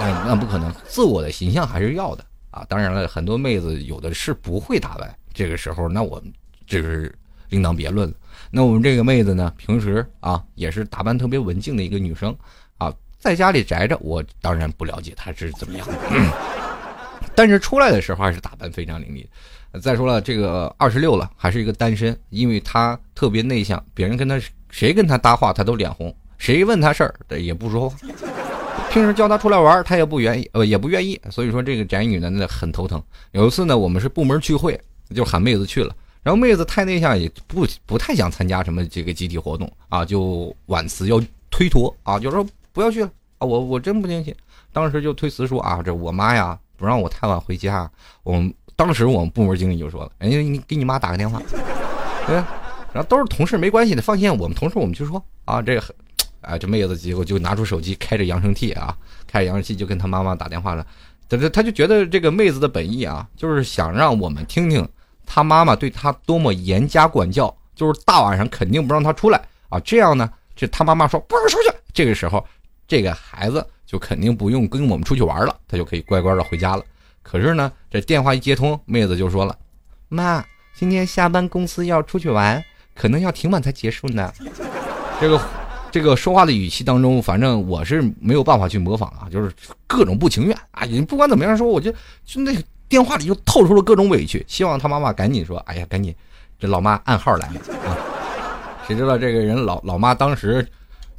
[0.00, 2.64] 那那不可能，自我的形象还是要的啊。
[2.68, 6.32] 当然了，很多妹子有的是不会打扮，这个时候那我们
[6.66, 7.12] 这是
[7.48, 8.14] 另当别论了。
[8.52, 12.34] 那我们这个妹子呢，平时啊也是打扮特别文静的一个女生，
[13.20, 15.86] 在家里宅着，我当然不了解她是怎么样，
[17.34, 19.28] 但是出来的时候还是打扮非常凌厉。
[19.80, 24.40] 再说了，这个二十六了，还是一个单身，因为她特别内向，别人跟她
[24.70, 27.96] 谁跟她搭话，她都脸红，谁问她事儿也不说话。
[28.90, 31.20] 平时叫她出来玩，她也不愿意，呃，也不愿意。
[31.30, 33.00] 所以说这个宅女呢，那很头疼。
[33.30, 34.80] 有一次呢，我们是部门聚会，
[35.14, 44.36] 就喊妹子去了，然后妹子太内向，也不不太想参加什么这个集体活动啊，就婉辞要推脱啊，就说不要去了啊，我我真不进去。
[44.72, 47.90] 当时就推辞说啊，这我妈呀不让我太晚回家，
[48.22, 48.52] 我们。
[48.76, 51.38] 当时我们部门经理就说了：“哎，你给你妈打个电话，
[52.26, 52.36] 对，
[52.94, 55.60] 然后都是同事，没关系的，放心，我们同事我们去说啊。
[55.60, 55.82] 这个，
[56.40, 58.96] 哎，这妹子结果就拿出手机，开着扬声器啊，
[59.26, 60.86] 开着扬声器就跟他妈妈打电话了。
[61.28, 64.88] 他他他就觉得这个妹子的本意啊，就是想让我们听听
[65.26, 69.78] 他妈妈对他多么严加管教，就是大晚上肯定不让他出来啊。
[69.80, 72.42] 这样呢，这他妈妈说不让出去，这个时候
[72.90, 76.82] 这个孩子就肯定不用跟我们出去玩了，他就可以乖乖的回家了。”
[77.22, 79.56] 可是呢，这电话一接通，妹子就说了
[80.08, 82.60] ：“妈，今天下班公司要出去玩，
[82.96, 84.32] 可能要挺晚才结束呢。
[85.20, 85.40] ”这个，
[85.92, 89.52] 这个说话的语气当中，反正我是没有办法去模仿啊，就是
[89.86, 90.84] 各种不情愿啊。
[90.84, 91.92] 你不管怎么样说，我就
[92.24, 96.12] 就那个电话里就透出了各种委屈，希望他妈妈赶紧说：“哎呀，赶紧，
[96.58, 97.96] 这老妈暗号来了啊！”
[98.88, 100.66] 谁知道这个人老老妈当时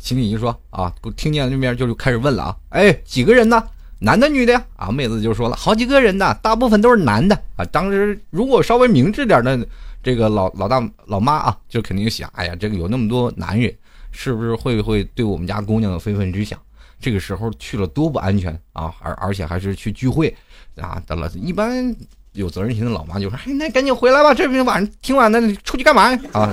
[0.02, 3.64] 心里一说啊，听见那边就开始问了啊：“哎，几个人呢？”
[4.04, 4.66] 男的女的呀？
[4.76, 7.64] 啊，妹子就说了好几个人呢，大部分都是男的啊。
[7.66, 9.64] 当时如果稍微明智点的
[10.02, 13.72] 这个老老大老妈啊，就肯定想，哎呀，这个有那么多男人，
[14.12, 16.60] 是不是会不会对我们家姑娘有非分之想？
[17.00, 18.92] 这个时候去了多不安全啊！
[19.02, 20.36] 而而且还是去聚会
[20.78, 21.00] 啊。
[21.06, 21.96] 得了，一般
[22.34, 26.20] 有责任心的老妈就说，哎，那赶紧回来吧，这边晚上挺晚的，出去干嘛呀？
[26.34, 26.52] 啊，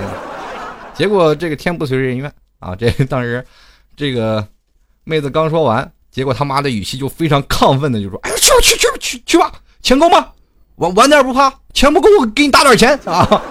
[0.93, 2.75] 结果这个天不遂人愿啊。
[2.75, 3.45] 这当时
[3.95, 4.45] 这个
[5.03, 5.91] 妹子刚说完。
[6.11, 9.51] 结果他妈的语气就非常亢奋的就说：“哎，去去去去去吧，
[9.83, 10.29] 钱够吗？
[10.77, 13.41] 晚晚点不怕，钱不够我给你打点钱啊！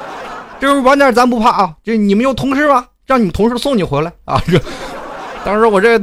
[0.59, 1.77] 这 晚点咱不怕啊！
[1.85, 2.89] 这你们有同事吗？
[3.07, 4.43] 让你们同事送你回来啊！
[4.49, 4.61] 这
[5.45, 6.03] 当时我这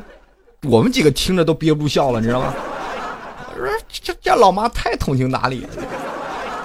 [0.64, 2.53] 我们几个听着都憋不住笑了，你知道吗？
[3.53, 5.70] 我说这这老妈太通情达理了。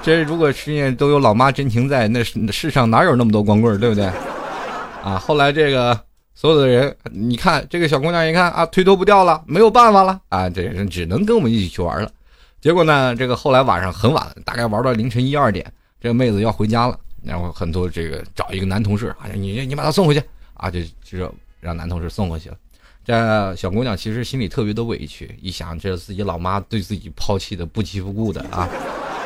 [0.05, 4.05] 这如果世界都有老妈真情在，那世上哪有那么多光棍对不对？
[5.03, 5.19] 啊！
[5.19, 5.99] 后来这个。
[6.35, 12.11] 所有的人，你看这个小姑娘一看啊，推脱不掉了，没有办法了啊，这人只能跟我们一起去玩了。
[12.61, 15.71] 结果呢，这个后来晚上很晚，大概玩到凌晨一二点，
[16.01, 20.23] 这个妹子要回家了，然后很多这个找一个男同事，哎呀，你你把她送回去
[20.55, 22.57] 啊，就就让男同事送回去了。
[23.05, 28.69] 这小姑娘其实心里特别的委屈，一想这自己老妈对自己抛弃的不亲不顾的啊，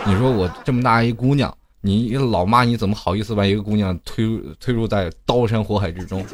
[0.06, 6.24] 你说我这么大一姑娘，你老妈你怎么好意思把一个姑娘推入推入在刀山火海之中？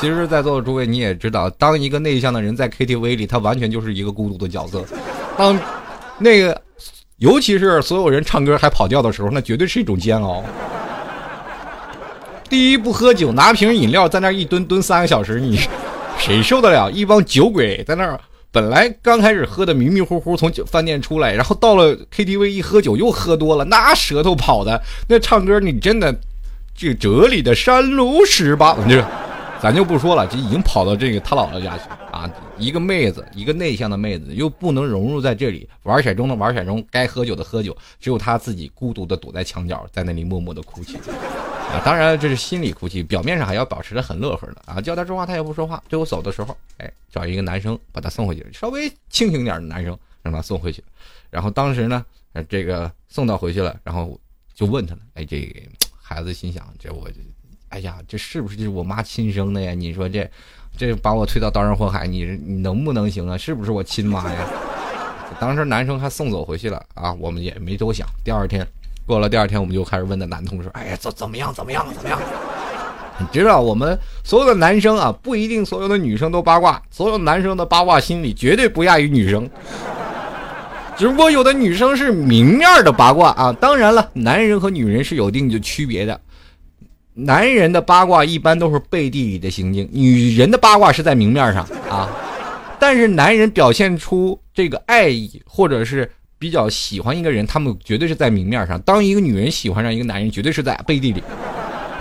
[0.00, 4.82] 其实，在座的诸位你也知道，当一个内向的人在 KTV 里，他完全就是一个孤独的角色。
[5.36, 5.58] 当
[6.18, 6.58] 那个，
[7.18, 10.42] 尤其是所有人唱歌还跑调的时候，那绝对是一种煎熬。
[12.48, 15.60] 第一，不喝酒，拿瓶饮料在那一蹲蹲三个小时，你
[16.18, 16.90] 谁受得了？
[16.90, 18.18] 一帮酒鬼在那儿，
[18.50, 26.14] 本来刚开始喝的迷迷糊糊，从酒饭店出来，然后到了 KTV 一喝酒又喝多了，那舌头跑的，那唱歌你真的，
[26.74, 29.04] 这这里的山路十八，这。
[29.62, 32.30] 咱就不说了，这已经跑到这个他姥姥家去啊！
[32.56, 41.82] 一个妹子，一个内向的妹子，又不能融入在这里，玩骰盅的玩骰盅，该喝酒的喝酒，只有她自己孤独的躲在墙角，在那里默默的哭泣啊！
[41.84, 44.80] 当然这是心里哭泣，表面上还要保持的很乐呵的啊！
[44.80, 45.82] 叫她说话，她也不说话。
[45.88, 50.82] 最后走的时候，哎，找一个男生把她送回去，稍微清醒点的男生让她送回去。
[51.28, 52.04] 然后当时呢，
[52.48, 54.18] 这个送到回去了，然后
[54.54, 55.52] 就问他了，哎，这
[56.00, 57.06] 孩子心想，这我。
[57.70, 59.72] 哎呀，这是不是就是我妈亲生的呀？
[59.72, 60.28] 你说这，
[60.76, 63.36] 这把我推到刀山火海，你你能不能行啊？
[63.38, 64.46] 是不是我亲妈呀？
[65.38, 68.06] 当时男生还送走回去了啊，我们也没多想。
[68.24, 68.66] 第二天，
[69.06, 71.54] 过了第二天，我们就开始问那男同事：“哎呀，怎怎么样？
[71.54, 71.86] 怎么样？
[71.94, 72.18] 怎么样？”
[73.20, 79.48] 你知道，我们所有的男生啊，不一定所有的女生都八卦，所有男生的八卦心理绝对不亚于女生。
[80.96, 86.20] 只不过有的女生是明面的八卦啊，当然了，男人和女人是有一定的区别的。
[87.24, 92.08] 男人的八卦一般都是背地里的行径，女人的八卦是在明面上啊。
[92.78, 98.80] 但是男人表现出这个爱意，或者是比较喜欢一个人，他们绝对是在明面上。
[98.82, 101.22] 当一个女人喜欢上一个男人，绝对是在背地里。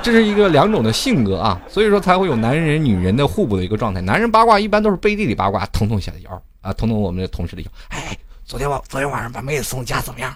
[0.01, 3.99] 这是一个两种的性格啊，所以说才会有男人女人的互补的一个状态。
[3.99, 7.67] 男人八卦一般都是背地里八卦，捅捅小腰啊，捅捅我们的同事的腰。
[7.89, 10.33] 哎，昨天晚昨天晚上把妹子送家怎么样？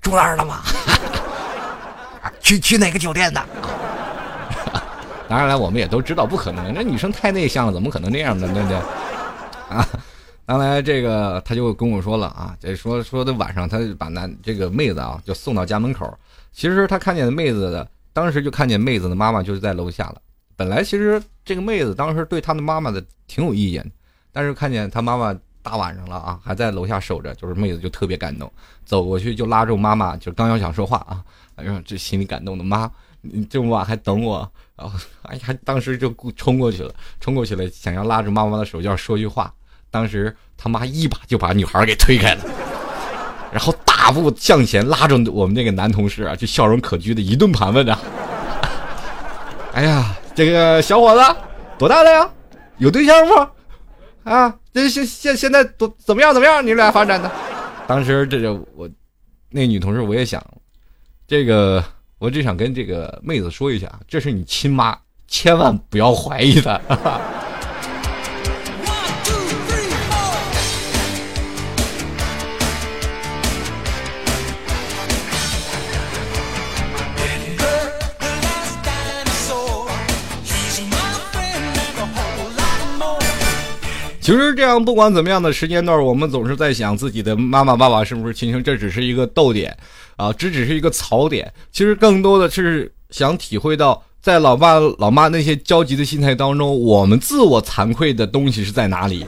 [0.00, 0.62] 住那儿了吗？
[2.40, 3.42] 去去哪个酒店的？
[5.28, 8.46] 当然了，我们也都知道不可能，那女生太内向了，怎么可能那样呢？
[8.52, 8.76] 对不对？
[9.68, 9.88] 啊，
[10.44, 16.12] 当然这个他就跟我说了啊，这说说的晚上他就把男这个妹子啊就送到家门口，
[16.52, 20.20] 其实他看见妹子的，当时就看见妹子的妈妈就是在楼下了。
[20.56, 23.90] 本来其实这个妹子当时对他的妈妈的挺有意见，
[24.30, 28.52] 但是看见他妈妈大晚上了啊还在楼下守着，就是妹子就特别感动，
[28.84, 31.24] 走过去就拉住妈妈，就刚要想说话啊，
[31.56, 32.90] 哎呦这心里感动的妈。
[33.26, 34.46] 你这么晚还等我，
[34.76, 39.52] 然后 哎呀，当时就冲过去了，冲过去了，想要拉着妈妈的手要说句话。
[39.90, 42.44] 当时他妈一把就把女孩给推开了，
[43.52, 47.96] 然后大步向前拉着我们那个男同事啊，就笑容可掬的一顿盘问着
[49.72, 51.36] ：“哎呀，这个小伙子
[51.78, 52.28] 多大了呀？
[52.78, 54.28] 有对象不？
[54.28, 56.34] 啊，这现现现在多怎么样？
[56.34, 56.66] 怎么样？
[56.66, 57.30] 你俩发展的？”
[57.86, 58.90] 当时这就我
[59.50, 60.44] 那女同事我也想
[61.28, 61.84] 这个。
[62.24, 64.96] 我只想跟这个妹子说一下，这是你亲妈，
[65.28, 66.80] 千万不要怀疑她。
[84.24, 89.76] 其实这样，不管怎么样的时间段，我们总是在想自己的妈妈、爸爸是不是亲生，这只是一个逗点。
[90.16, 99.26] 啊，这只是一个槽点，其实更多的是想体会到，在老爸老妈那些焦急的心态当中，我们自我惭愧的东西是在哪里，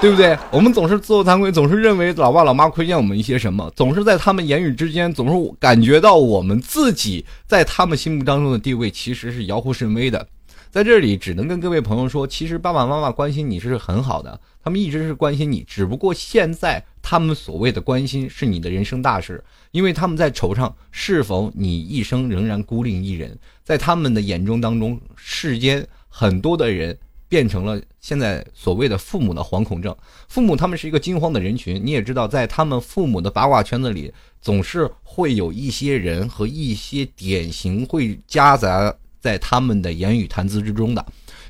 [0.00, 0.34] 对不对？
[0.50, 10.26] 我们总是自我惭愧，总是认为老爸老妈亏欠我们一些什么，总是在他们言语之间，总是感觉到我们自己在他们心目当中的地位其实是遥乎甚微的。
[10.72, 19.44] 在这里，只能跟各位朋友说，其实爸爸妈妈关心你是很好的，他们一直是关心你，只不过现在他们所谓的关心是你的人生大事。
[19.72, 23.38] 因为他们在惆怅，是否你一生仍然孤零一人？
[23.62, 26.98] 在他们的眼中当中，世间很多的人
[27.28, 29.94] 变成了现在所谓的父母的惶恐症。
[30.28, 34.10] 父母他们是一个惊慌的人群，你也知道，在他们父母的八卦圈子里，
[34.40, 41.02] 总是会有一些人和一些典型会夹杂在他们的言语谈资之中的，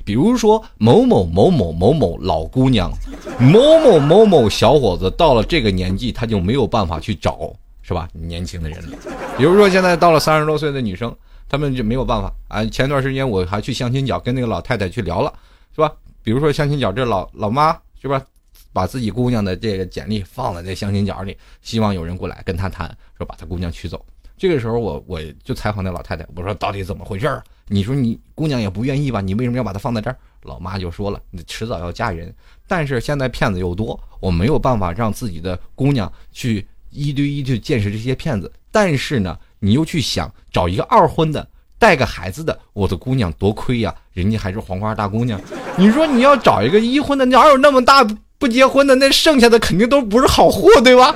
[0.05, 2.89] 比如说某某某某某某老姑娘，
[3.37, 7.53] 某某某某小伙子，到了这个年纪，他就没有办法去找。
[7.85, 8.07] 是吧？
[8.13, 8.97] 年轻的人了，
[9.37, 11.13] 比如说现在到了三十多岁的女生，
[11.49, 12.63] 他们就没有办法啊。
[12.67, 15.33] 前段时间我还去相亲角跟那个老太太去聊了，
[15.75, 15.91] 是吧？
[16.23, 18.25] 比如说相亲角这老老妈是吧，
[18.71, 24.01] 把自己姑娘的这个简历放在这相亲角里，希望有人过来跟她谈，说把她姑娘娶走。
[24.37, 27.43] 这个时候我我就采访那老太太，我说到底怎么回事儿？
[27.67, 29.21] 你说你姑娘也不愿意吧？
[29.21, 30.17] 你为什么要把她放在这儿？
[30.43, 32.33] 老妈就说了，你迟早要嫁人，
[32.67, 36.67] 但是现在骗子又多，我没有办法让自己的姑娘去。
[36.95, 41.47] 一对一去见识这些骗子，但是呢，你又去想找一个二婚的，
[41.79, 45.41] 带个孩子的，我的姑娘多亏呀，人家还是黄花大姑娘。
[45.75, 48.07] 你说你要找一个一婚的，哪有那么大
[48.37, 48.93] 不结婚的？
[48.93, 51.15] 那剩下的肯定都不是好货，对吧？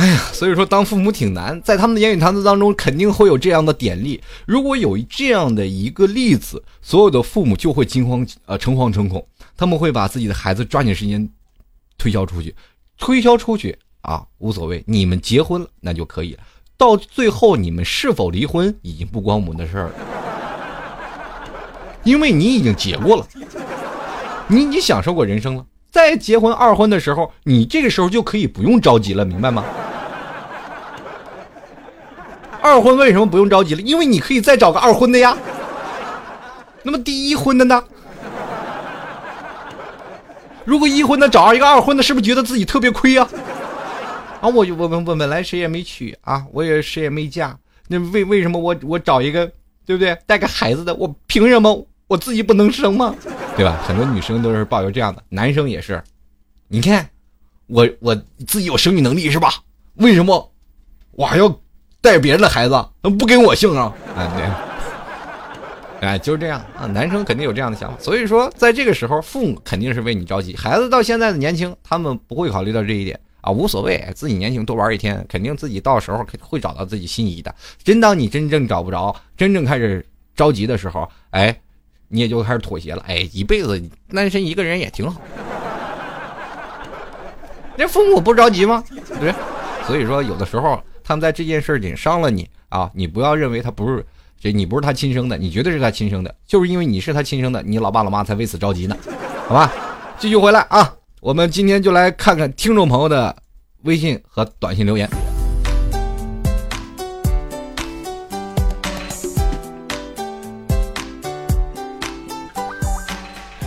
[0.00, 4.18] 哎呀，所以说当父母挺难，在他们的言语谈资当中，肯定会有这样的典例。
[4.46, 9.22] 如果有这样的一个例子，所有的父母就会惊慌，呃，诚惶诚恐，
[9.58, 11.28] 他们会把自己的孩子抓紧时间。
[11.98, 12.54] 推销出去，
[12.96, 14.82] 推销出去啊，无所谓。
[14.86, 16.40] 你们结婚了，那就可以了。
[16.78, 19.92] 到最后，你们是否离婚，已经不关我们的事儿了，
[22.04, 23.28] 因为你已经结过了，
[24.48, 25.66] 你你享受过人生了。
[25.90, 29.64] 在结婚二婚的时候，你这个时候就可以不用着急了，明白吗？
[32.62, 33.80] 二婚为什么不用着急了？
[33.80, 35.36] 因为你可以再找个二婚的呀。
[36.82, 37.82] 那么第一婚的呢？
[40.64, 43.26] 如果一婚的找一个二婚的，是不是觉得自己特别亏呀？
[44.40, 47.56] 啊，我我我我本来谁也没娶啊，我也谁也没嫁，
[47.88, 49.50] 那为为什么我我找一个
[49.84, 53.14] 对不对带个孩子的，我凭什么我自己不能生吗？
[53.56, 53.80] 对吧？
[53.86, 56.02] 很多女生都是抱有这样的，男生也是。
[56.66, 57.08] 你看，
[57.68, 58.12] 我我
[58.48, 59.48] 自己有生育能力是吧？
[59.94, 60.52] 为什么
[61.12, 61.48] 我还要
[62.00, 62.84] 带别人的孩子？
[63.00, 63.94] 不跟我姓啊？
[64.16, 64.44] 啊对。
[66.08, 70.56] 哎，就是这样啊，男生肯定有这样的想法，所以说在这个时候，父母肯定是为你着急。
[70.56, 77.54] 孩子到现在的年轻，他们不会考虑到这一点啊，无所谓，自己年轻多玩一天，肯定自己到时候会找到自己心仪的。
[77.84, 80.04] 真当你真正找不着，真正开始
[80.34, 81.54] 着急的时候，哎，
[82.10, 83.02] 你也就开始妥协了。
[83.08, 83.82] 哎，一辈子
[84.12, 85.18] 单身一个人也挺好。
[87.76, 88.84] 那父母不着急吗？
[89.18, 89.32] 对，
[89.86, 92.46] 所以说有的时候他们在这件事情伤了你。
[92.68, 94.06] 啊，你不要认为他不是
[94.38, 98.96] 这，你不是他亲生的，你绝对是他亲生的，就是因为你是他亲生的，你老爸老妈才为此着急呢，
[99.48, 99.72] 好吧？
[100.20, 103.34] 继续回来啊，我们今天就来看看听众朋友的
[103.82, 105.10] 微信和短信留言。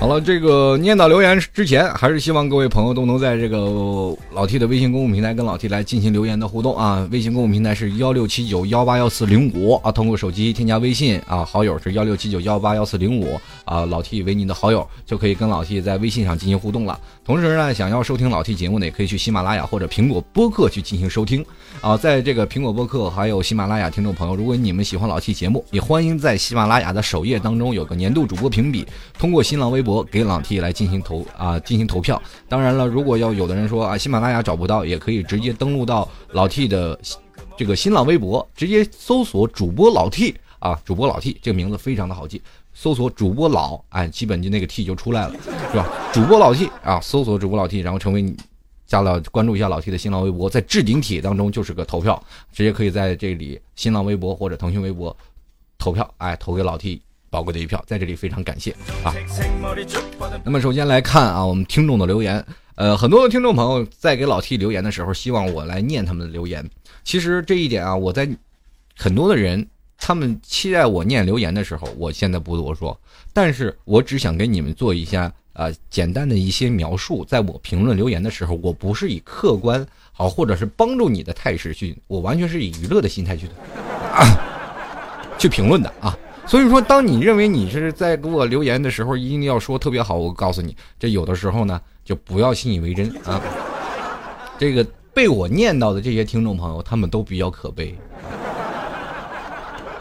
[0.04, 7.08] 好了，这个念到留言之前，还是希望各位朋友都能在这个老 T 的微信公众平台跟老 T 来进行留言的互动啊。
[7.10, 16.99] 微信公众平台是幺六七九幺八幺四零五啊，通过手机添加微信啊，好友是幺六七九幺八幺四零五啊，老 T 为您的好友就可以跟老 T 在微信上进行互动了。
[17.24, 21.45] 同时呢，想要收听老 T 节目呢，也可以去喜马拉雅或者苹果播客去进行收听
[21.80, 21.95] 啊。
[21.95, 28.86] 在这个苹果播客还有喜马拉雅听众朋友，如果你们喜欢老 T 节目，也欢迎在喜马拉雅的首页当中有个年度主播评比，
[29.18, 32.22] 通过新浪微博给老 T 来进行投啊进行投票。
[32.48, 36.98] 当然了，如果要有的人说啊喜马拉雅找不到，也可以直接登录到老 T 的
[37.58, 42.41] 这个新浪微博，直接搜索主播老 T 啊，主播老 T 这个名字非常的好记。
[42.76, 45.36] 搜索主播老，哎，基本就那个 T 就出来了，
[45.70, 45.88] 是吧？
[46.12, 48.36] 主播老 T 啊，搜索主播老 T，然后成为你
[48.88, 52.20] 加了关注一下老 T 的新浪微博，在置顶帖当中就是个投票，
[52.52, 55.16] 直接可以在这里新浪微博或者腾讯微博
[55.78, 57.00] 投票，哎，投给老 T
[57.34, 58.69] 宝贵的一票，在这里非常感谢
[59.03, 59.11] 啊。
[60.43, 66.63] 那么首先来看啊，我们听众的留言，呃，很多的听众朋友在给老 T 留言的时候，希望我来念他们的留言。
[67.03, 68.29] 其实这一点啊，我在
[68.95, 69.67] 很多的人。
[70.05, 72.99] 他们期待我念留言的时候，我现在不多说，
[73.31, 77.23] 但是我只想给你们做一下呃简单的一些描述。
[77.23, 83.53] 在我评论留言的时候，我不是以客观好或者是帮助你的态势去，我完全是以娱乐的心态去的，
[85.39, 86.17] 去评论的啊。
[86.46, 93.41] 所以说，当你认为你是在给我留言的时候，一定要说特别好，我告诉你，这有的时候呢，就不要信以为真啊。
[94.58, 97.96] 这个被我念到的这些听众朋友，他们都比较可悲。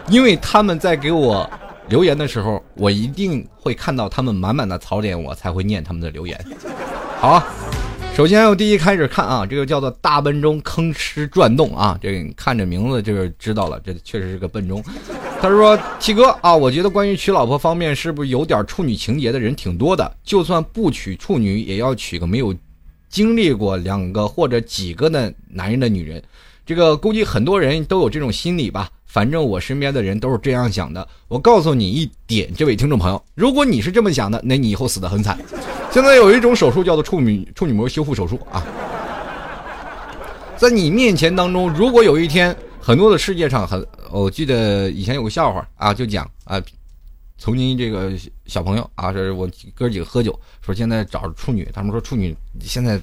[0.09, 1.49] 因为他们在给我
[1.89, 6.39] 留言的时候，我一定会看到他们满满的槽点，我才会念他们的留言。
[7.19, 7.43] 好，
[8.15, 14.85] 首先我第一开始看啊，这个叫做大笨钟吭哧转动啊，这个看着名字就是知道了，这确实是个笨钟。
[15.41, 20.15] 他说七哥啊，我觉得关于娶老婆方面，是不是有点处女情节的人挺多的？
[20.23, 22.55] 就算不娶处女，也要娶个没有
[23.09, 26.23] 经历过两个或者几个的男人的女人。
[26.67, 28.91] 这个估计很多人都有这种心理吧。
[29.13, 31.07] 反正我身边的人都是这样想的。
[31.29, 35.39] 我告诉你一点，这位听众朋友，如果你是这么想的，那你以后死得很惨。
[35.91, 38.65] 现在有一种手术叫做处女处女膜修复手术啊，
[40.57, 46.59] 在你面前当中，如果有一天很多的世界上很，我记得以前有个笑话啊，就讲啊，
[47.37, 48.13] 曾经这个
[48.47, 52.99] 小朋友啊，是我哥几个喝酒，说现在找处女，他们说处女现在。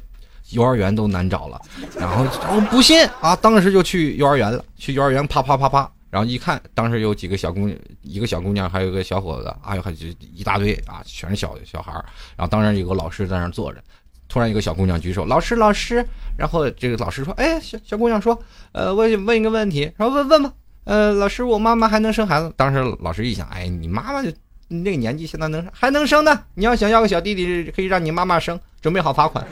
[0.53, 1.61] 幼儿园都难找了，
[1.95, 4.65] 然后我不信啊，当时就去幼儿园了。
[4.79, 7.69] 去幼儿园啪啪啪啪，然后一看，当时有几个小姑，
[8.01, 11.93] 一个小姑娘，还有个小伙子，哎呦，还就一大堆啊，全是小小孩
[12.35, 13.81] 然后当然有个老师在那坐着，
[14.27, 16.05] 突然一个小姑娘举手，老师老师。
[16.37, 18.41] 然后这个老师说，哎，小小姑娘说，
[18.71, 20.53] 呃，问问一个问题，然后问问吧，
[20.85, 22.53] 呃，老师，我妈妈还能生孩子？
[22.55, 24.21] 当时老师一想，哎，你妈妈
[24.69, 26.45] 那个年纪现在能还能生呢？
[26.53, 29.45] 你要想要个小弟弟，可以让你妈妈生，准备好罚款。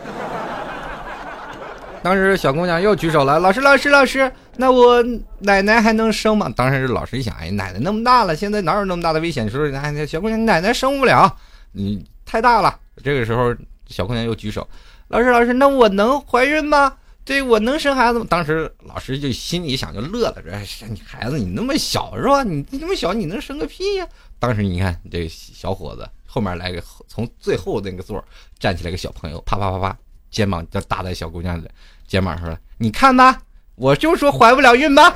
[2.04, 5.04] 当时小姑娘又举手了，老师，老师，老师，那我
[5.40, 6.52] 奶奶还能生吗？
[6.56, 9.50] 当时老师一想，哎，奶奶那么大了，现在哪有那么大的危险？
[9.50, 11.36] 说，哎，小姑娘，奶奶生不了，
[11.72, 12.80] 你太大了。
[13.04, 13.54] 这个时候，
[13.88, 14.68] 小姑娘又举手，
[15.10, 16.94] 老师，老师，那我能怀孕吗？
[17.26, 18.26] 对我能生孩子吗？
[18.30, 22.42] 当时老师就心里想，就乐了，说，你孩子你那么小是吧？
[22.44, 24.08] 你那么小，你能生个屁呀？
[24.40, 28.24] 当时你看这小伙子后面来个从最后那个座
[28.58, 29.98] 站起来个小朋友，啪啪啪啪。
[30.30, 31.70] 肩膀就搭在小姑娘的
[32.08, 33.38] 肩膀上了，你看吧，
[33.76, 35.16] 我就说怀不了孕吧。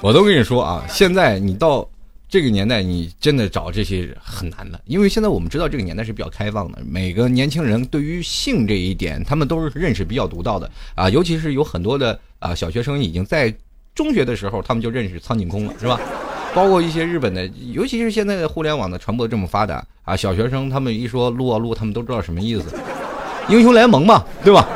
[0.00, 1.88] 我都跟你说啊，现在你到
[2.28, 13.54] 这个年代，你真的找这些很难的，因为现在我们知道这个年代是比较开放的，每个年轻人对于性这一点，他们都是认识比较独到的啊，尤其是有很多的啊小学生已经在
[13.94, 16.00] 中学的时候，他们就认识苍井空了，是吧？
[16.54, 22.66] 包括一些日本的，尤其是现在的互联网的传播这么发达啊，小学生他们一说撸啊撸，他们都知道什么意思，
[23.48, 24.68] 英雄联盟嘛，对吧？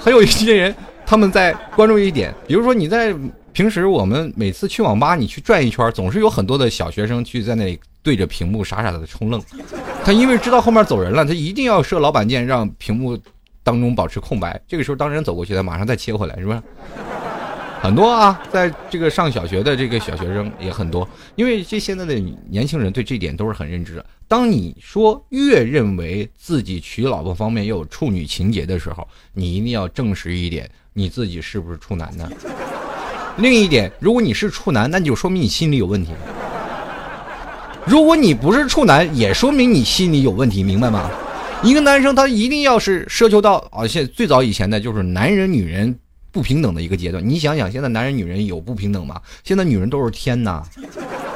[0.00, 3.14] 还有一些人他们在关注一点，比如说你在
[3.52, 9.42] 平时我们每次去网吧，你去转一圈，总是有很多的小学生去在那里对着屏幕傻傻的冲愣，
[10.04, 13.18] 他因为知道后面走人了，他一定要设老板键，让屏幕
[13.62, 16.62] 当中保持空白，这个时候当人走过去，他马上再切回来，是不是？
[17.82, 22.14] 很多啊，在这个上小学的这个小学生也很多，因为这现在的
[22.48, 24.06] 年轻人对这点都是很认知的。
[24.28, 29.04] 当你说越认为自己娶老婆方面又有处女情节的时候，
[29.34, 32.30] 你一定要证实一点，你自己是不是处男呢？
[33.38, 36.12] 另一点，如果你是处男，那就说明你心里有问题。
[37.84, 41.10] 如果你不是处男，也说明你心里有问题，明白吗？
[41.64, 45.98] 一个男生他一定要是奢求到啊，现最早以前的就是男人女人
[46.32, 47.22] 不平等的一个阶段。
[47.24, 49.20] 你想想，现在男人女人有不平等吗？
[49.44, 50.64] 现在女人都是天呐，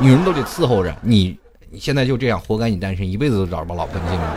[0.00, 1.38] 女人都得伺候着你。
[1.70, 4.36] 你现在就这样，活该你单身，一辈子都找不着老婆，你信吗？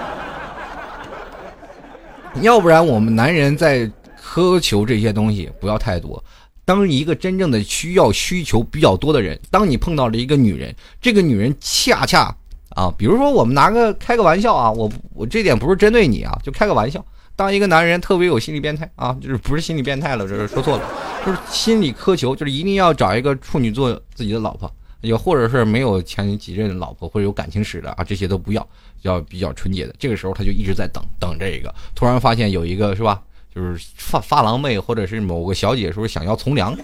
[2.41, 3.89] 要不然我们男人在
[4.21, 6.23] 苛求这些东西不要太多。
[6.65, 12.35] 当一个真正的需要需求比较多的人，当你碰到了一个女人，这个女人恰恰
[12.75, 17.03] 啊，比如说我们拿个开个玩笑啊，我我这点不是针对你啊，就开个玩笑。
[17.39, 20.83] 当一个男人特别有心理变态啊，就是不是心理变态了，这是说错了，
[21.25, 24.69] 就是心理苛求，就是一定要找一个处女座自己的老婆，
[24.99, 28.67] 也或者是没有前几任老婆或者有感情史的啊，这些都不要，
[29.03, 29.95] 要比较纯洁的。
[29.97, 33.21] 这个时候他就一直在等等这个，突然发现有一个是吧？
[33.55, 36.77] 就是发发廊妹或者是某个小姐说想要从良，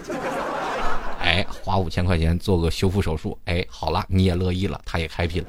[1.20, 5.48] 哎，花五千块钱做个修复手术，哎，好了，你也乐意了，他也开心了，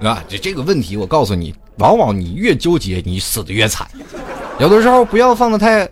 [0.00, 3.86] 啊，这这个问题我告诉你，往往你越纠结，你死的越惨。
[4.58, 5.88] 有的时候不要放的太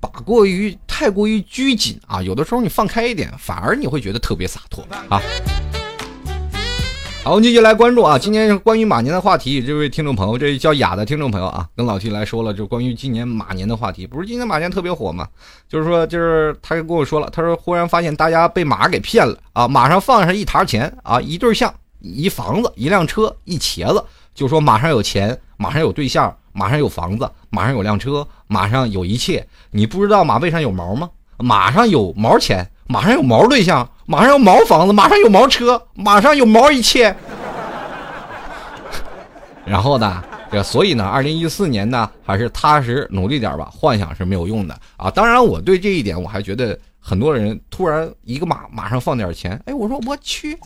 [0.00, 5.20] 把过于太过于拘谨啊，有的时候你放开一点，反而你会觉得特别洒脱啊。
[7.24, 8.18] 好，我们继续来关注啊！
[8.18, 14.04] 今天关于马年的话题，这位听众朋友，这位叫雅的听众朋友啊，跟老 T 来说了，就关于今年马年的话题。
[14.04, 15.28] 不是今年马年特别火吗？
[15.68, 19.68] 就是说，就是他跟我说了，他说忽然发现大家被马给骗了啊！
[19.68, 21.72] 马上放上一沓钱啊，一对象，
[22.02, 29.46] 一房子，一辆车，一茄子，就说马上有钱，马上有对象，马上有房子，马上有辆车，马上有一切。
[29.70, 31.08] 你不知道马背上有毛吗？
[31.38, 32.68] 马上有毛钱。
[32.88, 37.16] 马上有毛对象，马上有毛房子，马上有毛车，马上有毛一切。
[39.64, 43.70] 然后呢，这所以呢，二零一四年呢，还是踏实努力点吧。
[43.72, 45.10] 幻想是没有用的啊。
[45.10, 50.58] 当然，我对这一点我还觉得很多人突然一个马马上放点钱，哎，我说我去，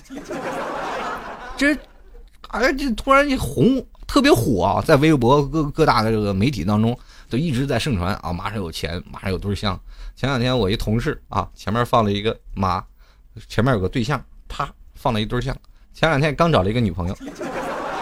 [1.56, 1.76] 这
[2.48, 6.96] 哎这突然一红特别火啊，在微博各各大的这个媒体当中
[7.28, 9.78] 都一直在盛传啊，马上有钱，马上有对象。
[10.14, 12.82] 前两天我一同事啊，前面放了一个马，
[13.48, 15.54] 前面有个对象，啪放了一对象。
[15.92, 17.16] 前两天刚找了一个女朋友，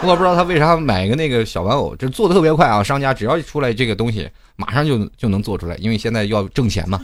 [0.03, 2.83] 我不知道他为啥买一个那个小玩偶，这做的特别快啊！
[2.83, 7.01] 商家只要一出来这个东西，马上就就能做出来，因为现在要挣钱嘛，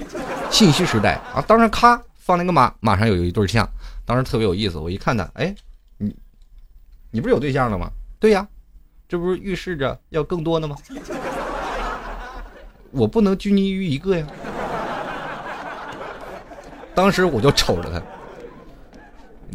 [0.51, 1.41] 信息时代啊！
[1.47, 3.67] 当时咔放那个马，马上有一对象，
[4.05, 4.77] 当时特别有意思。
[4.77, 5.55] 我一看他，哎，
[7.11, 7.91] 你不是有对象了吗？
[8.19, 8.47] 对呀，
[9.07, 10.75] 这不是预示着要更多的吗？
[12.91, 14.25] 我不能拘泥于一个呀。
[16.93, 18.01] 当时我就瞅着他，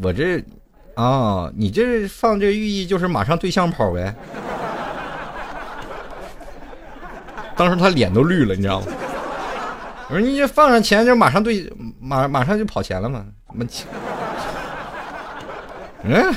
[0.03, 0.43] 我这，
[0.95, 4.15] 啊，你这放这寓意就是马上对象跑呗。
[7.57, 8.87] 当时他脸都绿了，你知道吗？
[10.09, 13.25] 我说你这放上钱就马上对，马马上就跑钱了嘛？
[13.53, 13.65] 么
[16.05, 16.35] 嗯，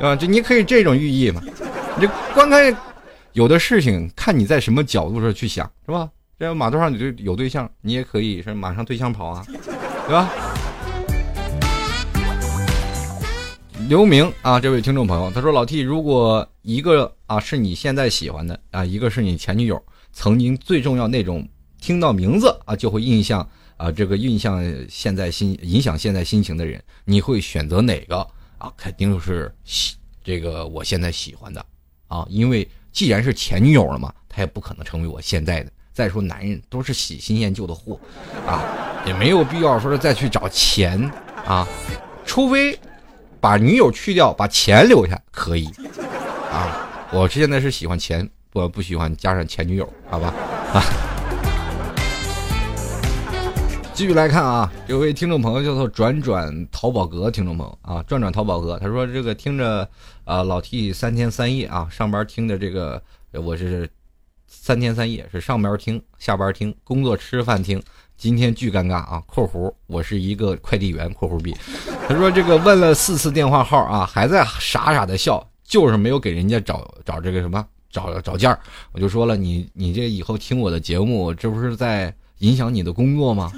[0.00, 1.42] 啊，就你可以这种寓意嘛？
[1.98, 2.76] 你观看
[3.32, 6.08] 有的事情，看你在什么角度上去想，是吧？
[6.38, 9.44] 这马路上你就有对象，你也可以是马上对象跑啊。
[10.06, 10.30] 对吧？
[13.88, 19.82] 刘明啊，这位听众朋友，他说：“老 T，如果一个啊是你现在喜欢的啊，一个是你前女友，
[20.12, 21.48] 曾经最重要那种，
[21.80, 28.26] 听到名字啊就会印象啊，这个印象现在心影响现在心情的人，你会选择哪个
[28.58, 28.72] 啊？
[28.76, 31.64] 肯定是喜这个我现在喜欢的
[32.08, 35.70] 啊，因为既然是前女友了嘛，他也不可能成为我现在的。
[35.92, 37.98] 再说男人都是喜新厌旧的货
[38.46, 38.62] 啊。”
[39.06, 41.00] 也没有必要说是再去找钱
[41.46, 41.64] 啊，
[42.26, 42.76] 除非
[43.40, 45.66] 把女友去掉，把钱留下可以
[46.50, 47.08] 啊。
[47.12, 50.34] 我现在是喜欢钱，我不喜欢加上前女友，好吧
[50.72, 50.82] 啊。
[53.96, 59.88] 继续来看啊，有位听众朋友叫做转转淘宝阁听众朋友啊，转转淘宝阁，他说这个听着
[60.26, 63.88] 啊老 T 三天三夜啊，上班听的这个我是
[64.46, 67.82] 三天三夜是上班听，下班听，工作吃饭听。
[68.18, 71.10] 今天巨尴尬啊！（括弧我是一个快递员。
[71.14, 71.56] ）（括弧 B）
[72.06, 78.58] 他说这个问了四次电话号啊，还在傻傻的笑，就是没有给人家找找这个什么找找件儿。
[78.92, 83.50] 我就说了，你你这以后听我的节目，这不是在影响你的工作吗？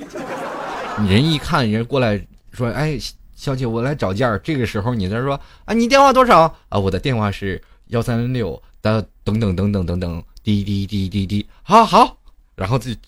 [1.07, 2.21] 人一看人过来
[2.53, 2.99] 说，哎，
[3.35, 4.39] 小姐，我来找件儿。
[4.41, 6.79] 这个时候你在说啊，你电话多少啊？
[6.79, 12.17] 我的电话是幺三六的等等等等等等，滴滴滴滴滴，好好，
[12.57, 12.99] 然后自己。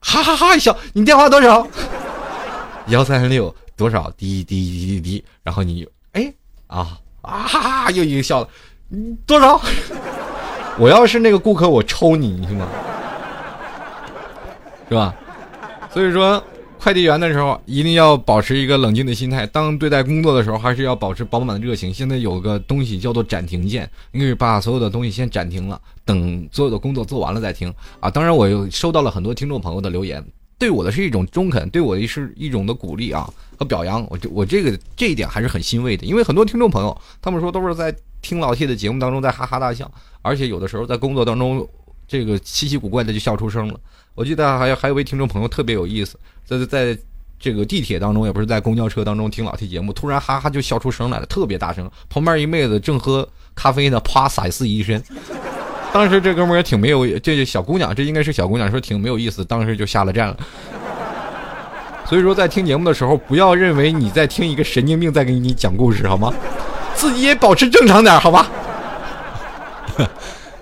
[0.00, 1.66] 哈哈哈一笑，你电话多少？
[2.88, 4.10] 幺三六多少？
[4.18, 6.32] 滴滴滴滴滴，然后你哎
[6.66, 8.48] 啊啊哈哈又一个笑了，
[9.26, 9.58] 多少？
[10.78, 12.68] 我要是那个顾客，我抽你，你信吗？
[14.88, 15.14] 是吧？
[15.90, 16.42] 所以说，
[16.84, 19.46] 快递员的时候一定要保持一个冷静的心态。
[19.46, 21.90] 当对待工作的时候，还是要保持饱满的热情。
[21.90, 28.10] 现在有个东西叫做暂停键，你可以把所有的东西先暂停了，等所有的工作做完了再听啊。
[28.10, 30.22] 当然，我又收到了很多听众朋友的留言，
[30.58, 34.06] 对我的是一种中肯，对我的是一种的鼓励啊和表扬。
[34.10, 41.66] 我这我这个这一点还是很欣慰的，因为很多听众朋友他们说都是在听老 T 的节目当中在哈哈大笑，而且有的时候在工作当中。
[42.06, 43.80] 这个稀奇古怪的就笑出声了。
[44.14, 46.98] 我记得还有还有位听众朋友特别有意思，在在
[47.38, 51.90] 这个地铁当中，也不是在公交车当中听老 T 节目，突然哈哈就笑出声来了，特别大声。
[52.08, 55.02] 旁边一妹子正喝咖啡呢，啪洒四一身。
[55.92, 60.36] 当时这哥们也挺没有，这小姑娘，这应该是小姑娘，说挺没有意思，当时就下了站了。
[62.06, 66.32] 所以说，在听节目的时候，不要认为你在听一个神经病在给你讲故事，好吗？
[66.94, 68.46] 自己也保持正常点，好吧？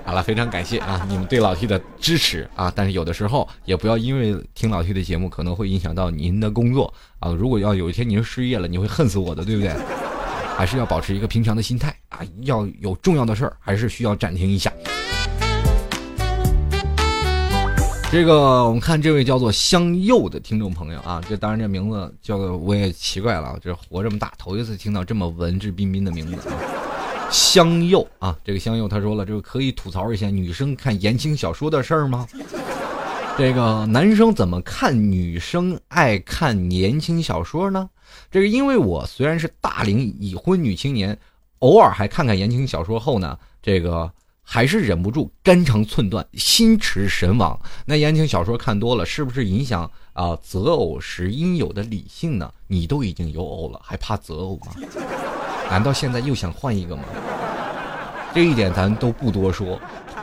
[0.05, 2.71] 好了，非常感谢啊，你们对老 T 的支持啊！
[2.75, 7.31] 但是有的时候也不要因为听老 T 的节目可能会影响到您的工作啊。
[7.33, 9.73] 如果要有一天您失业了，你会恨死我的，对不对？
[10.59, 12.19] 还是要保持一个平常的心态啊！
[12.43, 14.73] 要有重要的事儿，还是需要暂停一下。
[18.11, 26.53] 这个我们看这位叫做香柚的听众朋友啊，这当然这名字叫我也奇怪了，这活这么大头一次听到这么文质彬彬的名字啊。
[27.33, 32.29] 香柚啊，这个香柚他说了，这个可以吐槽一下女生看言情小说的事儿吗？
[33.39, 37.89] 这个男生怎么看女生爱看言情小说呢？
[38.31, 41.19] 这个因为我虽然是大龄已婚女青年，
[41.61, 44.13] 偶尔还看看言情小说后呢，这个
[44.43, 47.59] 还是忍不住肝肠寸断、心驰神往。
[47.87, 52.53] 那言情小说看多了，是不是影响啊择偶时应有的理性呢？
[52.67, 54.75] 你都已经有偶了，还怕择偶吗？
[55.73, 57.05] 难道现在又想换一个吗？
[58.35, 59.81] 这一点咱都不多说，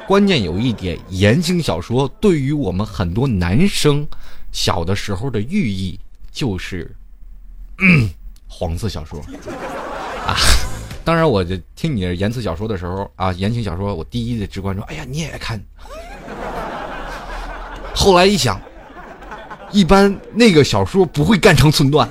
[0.08, 4.08] 关键有一点，言情小说对于我们很多男生
[4.52, 6.00] 小的时候的寓意
[6.32, 6.96] 就是，
[8.48, 9.20] 黄色小说
[10.28, 10.38] 啊。
[11.04, 15.60] 当然，我就听你言辞小说的时候啊，言情小说，我第一的直观说，哎呀，你也看。
[17.96, 18.62] 后来一想，
[19.72, 22.08] 一般那个小说不会肝肠寸断。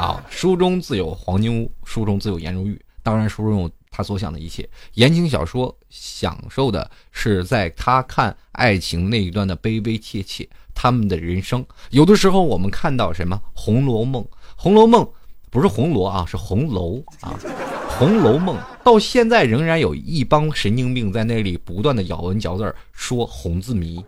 [0.00, 2.80] 啊，书中自有黄金屋，书中自有颜如玉。
[3.02, 4.66] 当然，书中有他所想的一切。
[4.94, 11.62] 言情小说享受的是在他看爱情那一段的悲悲切切，他们的人生。
[11.90, 14.22] 有的时候我们看到什么《红楼梦》，
[14.56, 15.04] 《红楼梦》
[15.50, 17.38] 不是红楼啊，是红楼啊，
[17.98, 24.02] 《红楼梦》到现在仍然有一帮神经病在那里不断的咬文嚼字说红字谜。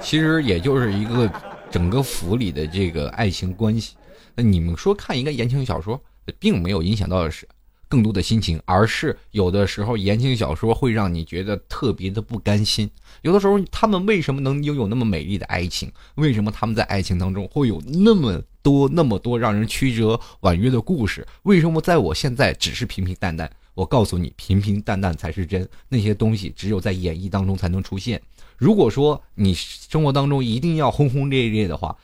[0.00, 1.30] 其实也就是一个。
[1.70, 3.94] 整个府里的这个爱情关系，
[4.34, 6.02] 那你们说看一个言情小说，
[6.38, 7.46] 并没有影响到的是
[7.88, 12.90] 更多的心情，而是有的时候言情小说会让你觉得特别的不甘心。
[13.22, 15.90] 有的时候他们为什么能拥有那么美丽的爱情？
[16.16, 21.26] 为什么他们在爱情当中会有那么多那么多让人曲折婉约的故事？
[21.44, 23.50] 为什么在我现在只是平平淡淡？
[23.74, 28.20] 我告诉你，平平淡淡才是真，那些东西只有在演绎当中才能出现。
[28.60, 31.96] 如果说你生活当中一定要轰轰烈烈的话，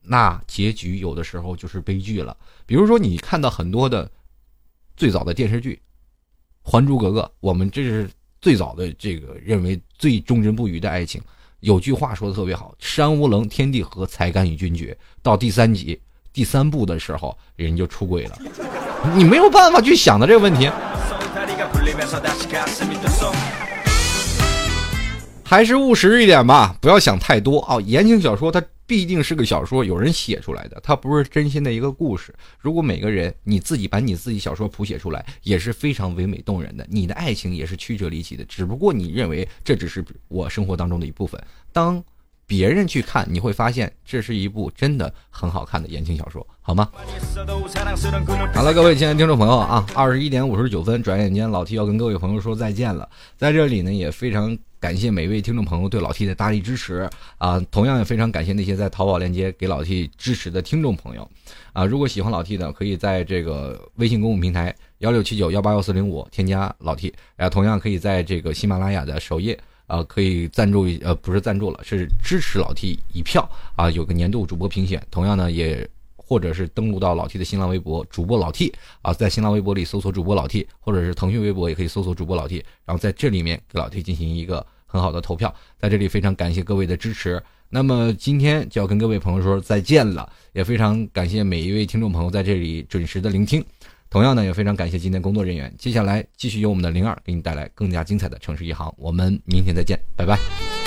[0.00, 2.34] 那结局有的时候就是悲剧了。
[2.64, 4.10] 比如说你看到很多的
[4.96, 5.78] 最早的电视剧，
[6.70, 8.08] 《还珠格格》，我们这是
[8.40, 11.20] 最早的这个认为最忠贞不渝的爱情。
[11.60, 16.00] 有句话说的特别好：“山无棱，天地合，才敢与君绝。”到第三集、
[16.32, 18.38] 第三部的时候，人就出轨了。
[19.14, 20.70] 你没有办法去想的这个问题。
[25.50, 27.80] 还是务实一点吧，不要想太多啊！
[27.80, 32.32] 言情小说它毕竟是个小说，有人写出来的，它不是真心的一个故事。
[32.60, 38.44] 如果每个人你自己把你自己小说谱写出来，也是非常唯美动人的，你的爱情也是曲折离奇的。
[38.44, 41.42] 只不过你认为这只是我生活当中的一部分，
[41.72, 42.00] 当
[42.46, 46.88] 别人去看，你会发现这是一部真的很好看的言情小说，好吗？
[48.54, 54.56] 好了，各位亲爱的听众朋友啊，二十一点五十九分，转眼间老 T 要跟各位朋友说再见了，在这里呢也非常。
[54.80, 57.06] 感谢每位听众朋友对老 T 的大力支持
[57.36, 57.60] 啊！
[57.70, 61.30] 同样也非常感谢那些在淘宝链接给老 T 支持的听众朋友
[61.74, 61.84] 啊！
[61.84, 73.90] 如果喜欢老 T 的，可以在这个微信公共平台幺六七九幺八幺四零五添加老 T，然后同样可以在这个喜马拉雅的首页啊，可以赞助一呃不是赞助了，是支持老 T 一票啊！
[73.90, 75.86] 有个年度主播评选，同样呢也。
[76.30, 78.72] 或者是登录到老 T 的新浪微博主播老 T
[79.02, 85.52] 啊，在新浪微博里搜索主播老 T，或者是腾讯微博也可以搜索主播老 T，然后在这里面给老 T 进行一个很好的投票。
[85.76, 87.42] 在这里非常感谢各位的支持。
[87.68, 93.64] 那么今天就要跟各位朋友说再见了，也非常感谢每一位听众朋友在这里准时的聆听。
[94.08, 95.74] 同样呢，也非常感谢今天工作人员。
[95.76, 98.94] 接下来继续由我们的灵儿给你带来更加精彩的城市一行。
[98.96, 100.79] 我们明天再见，拜拜。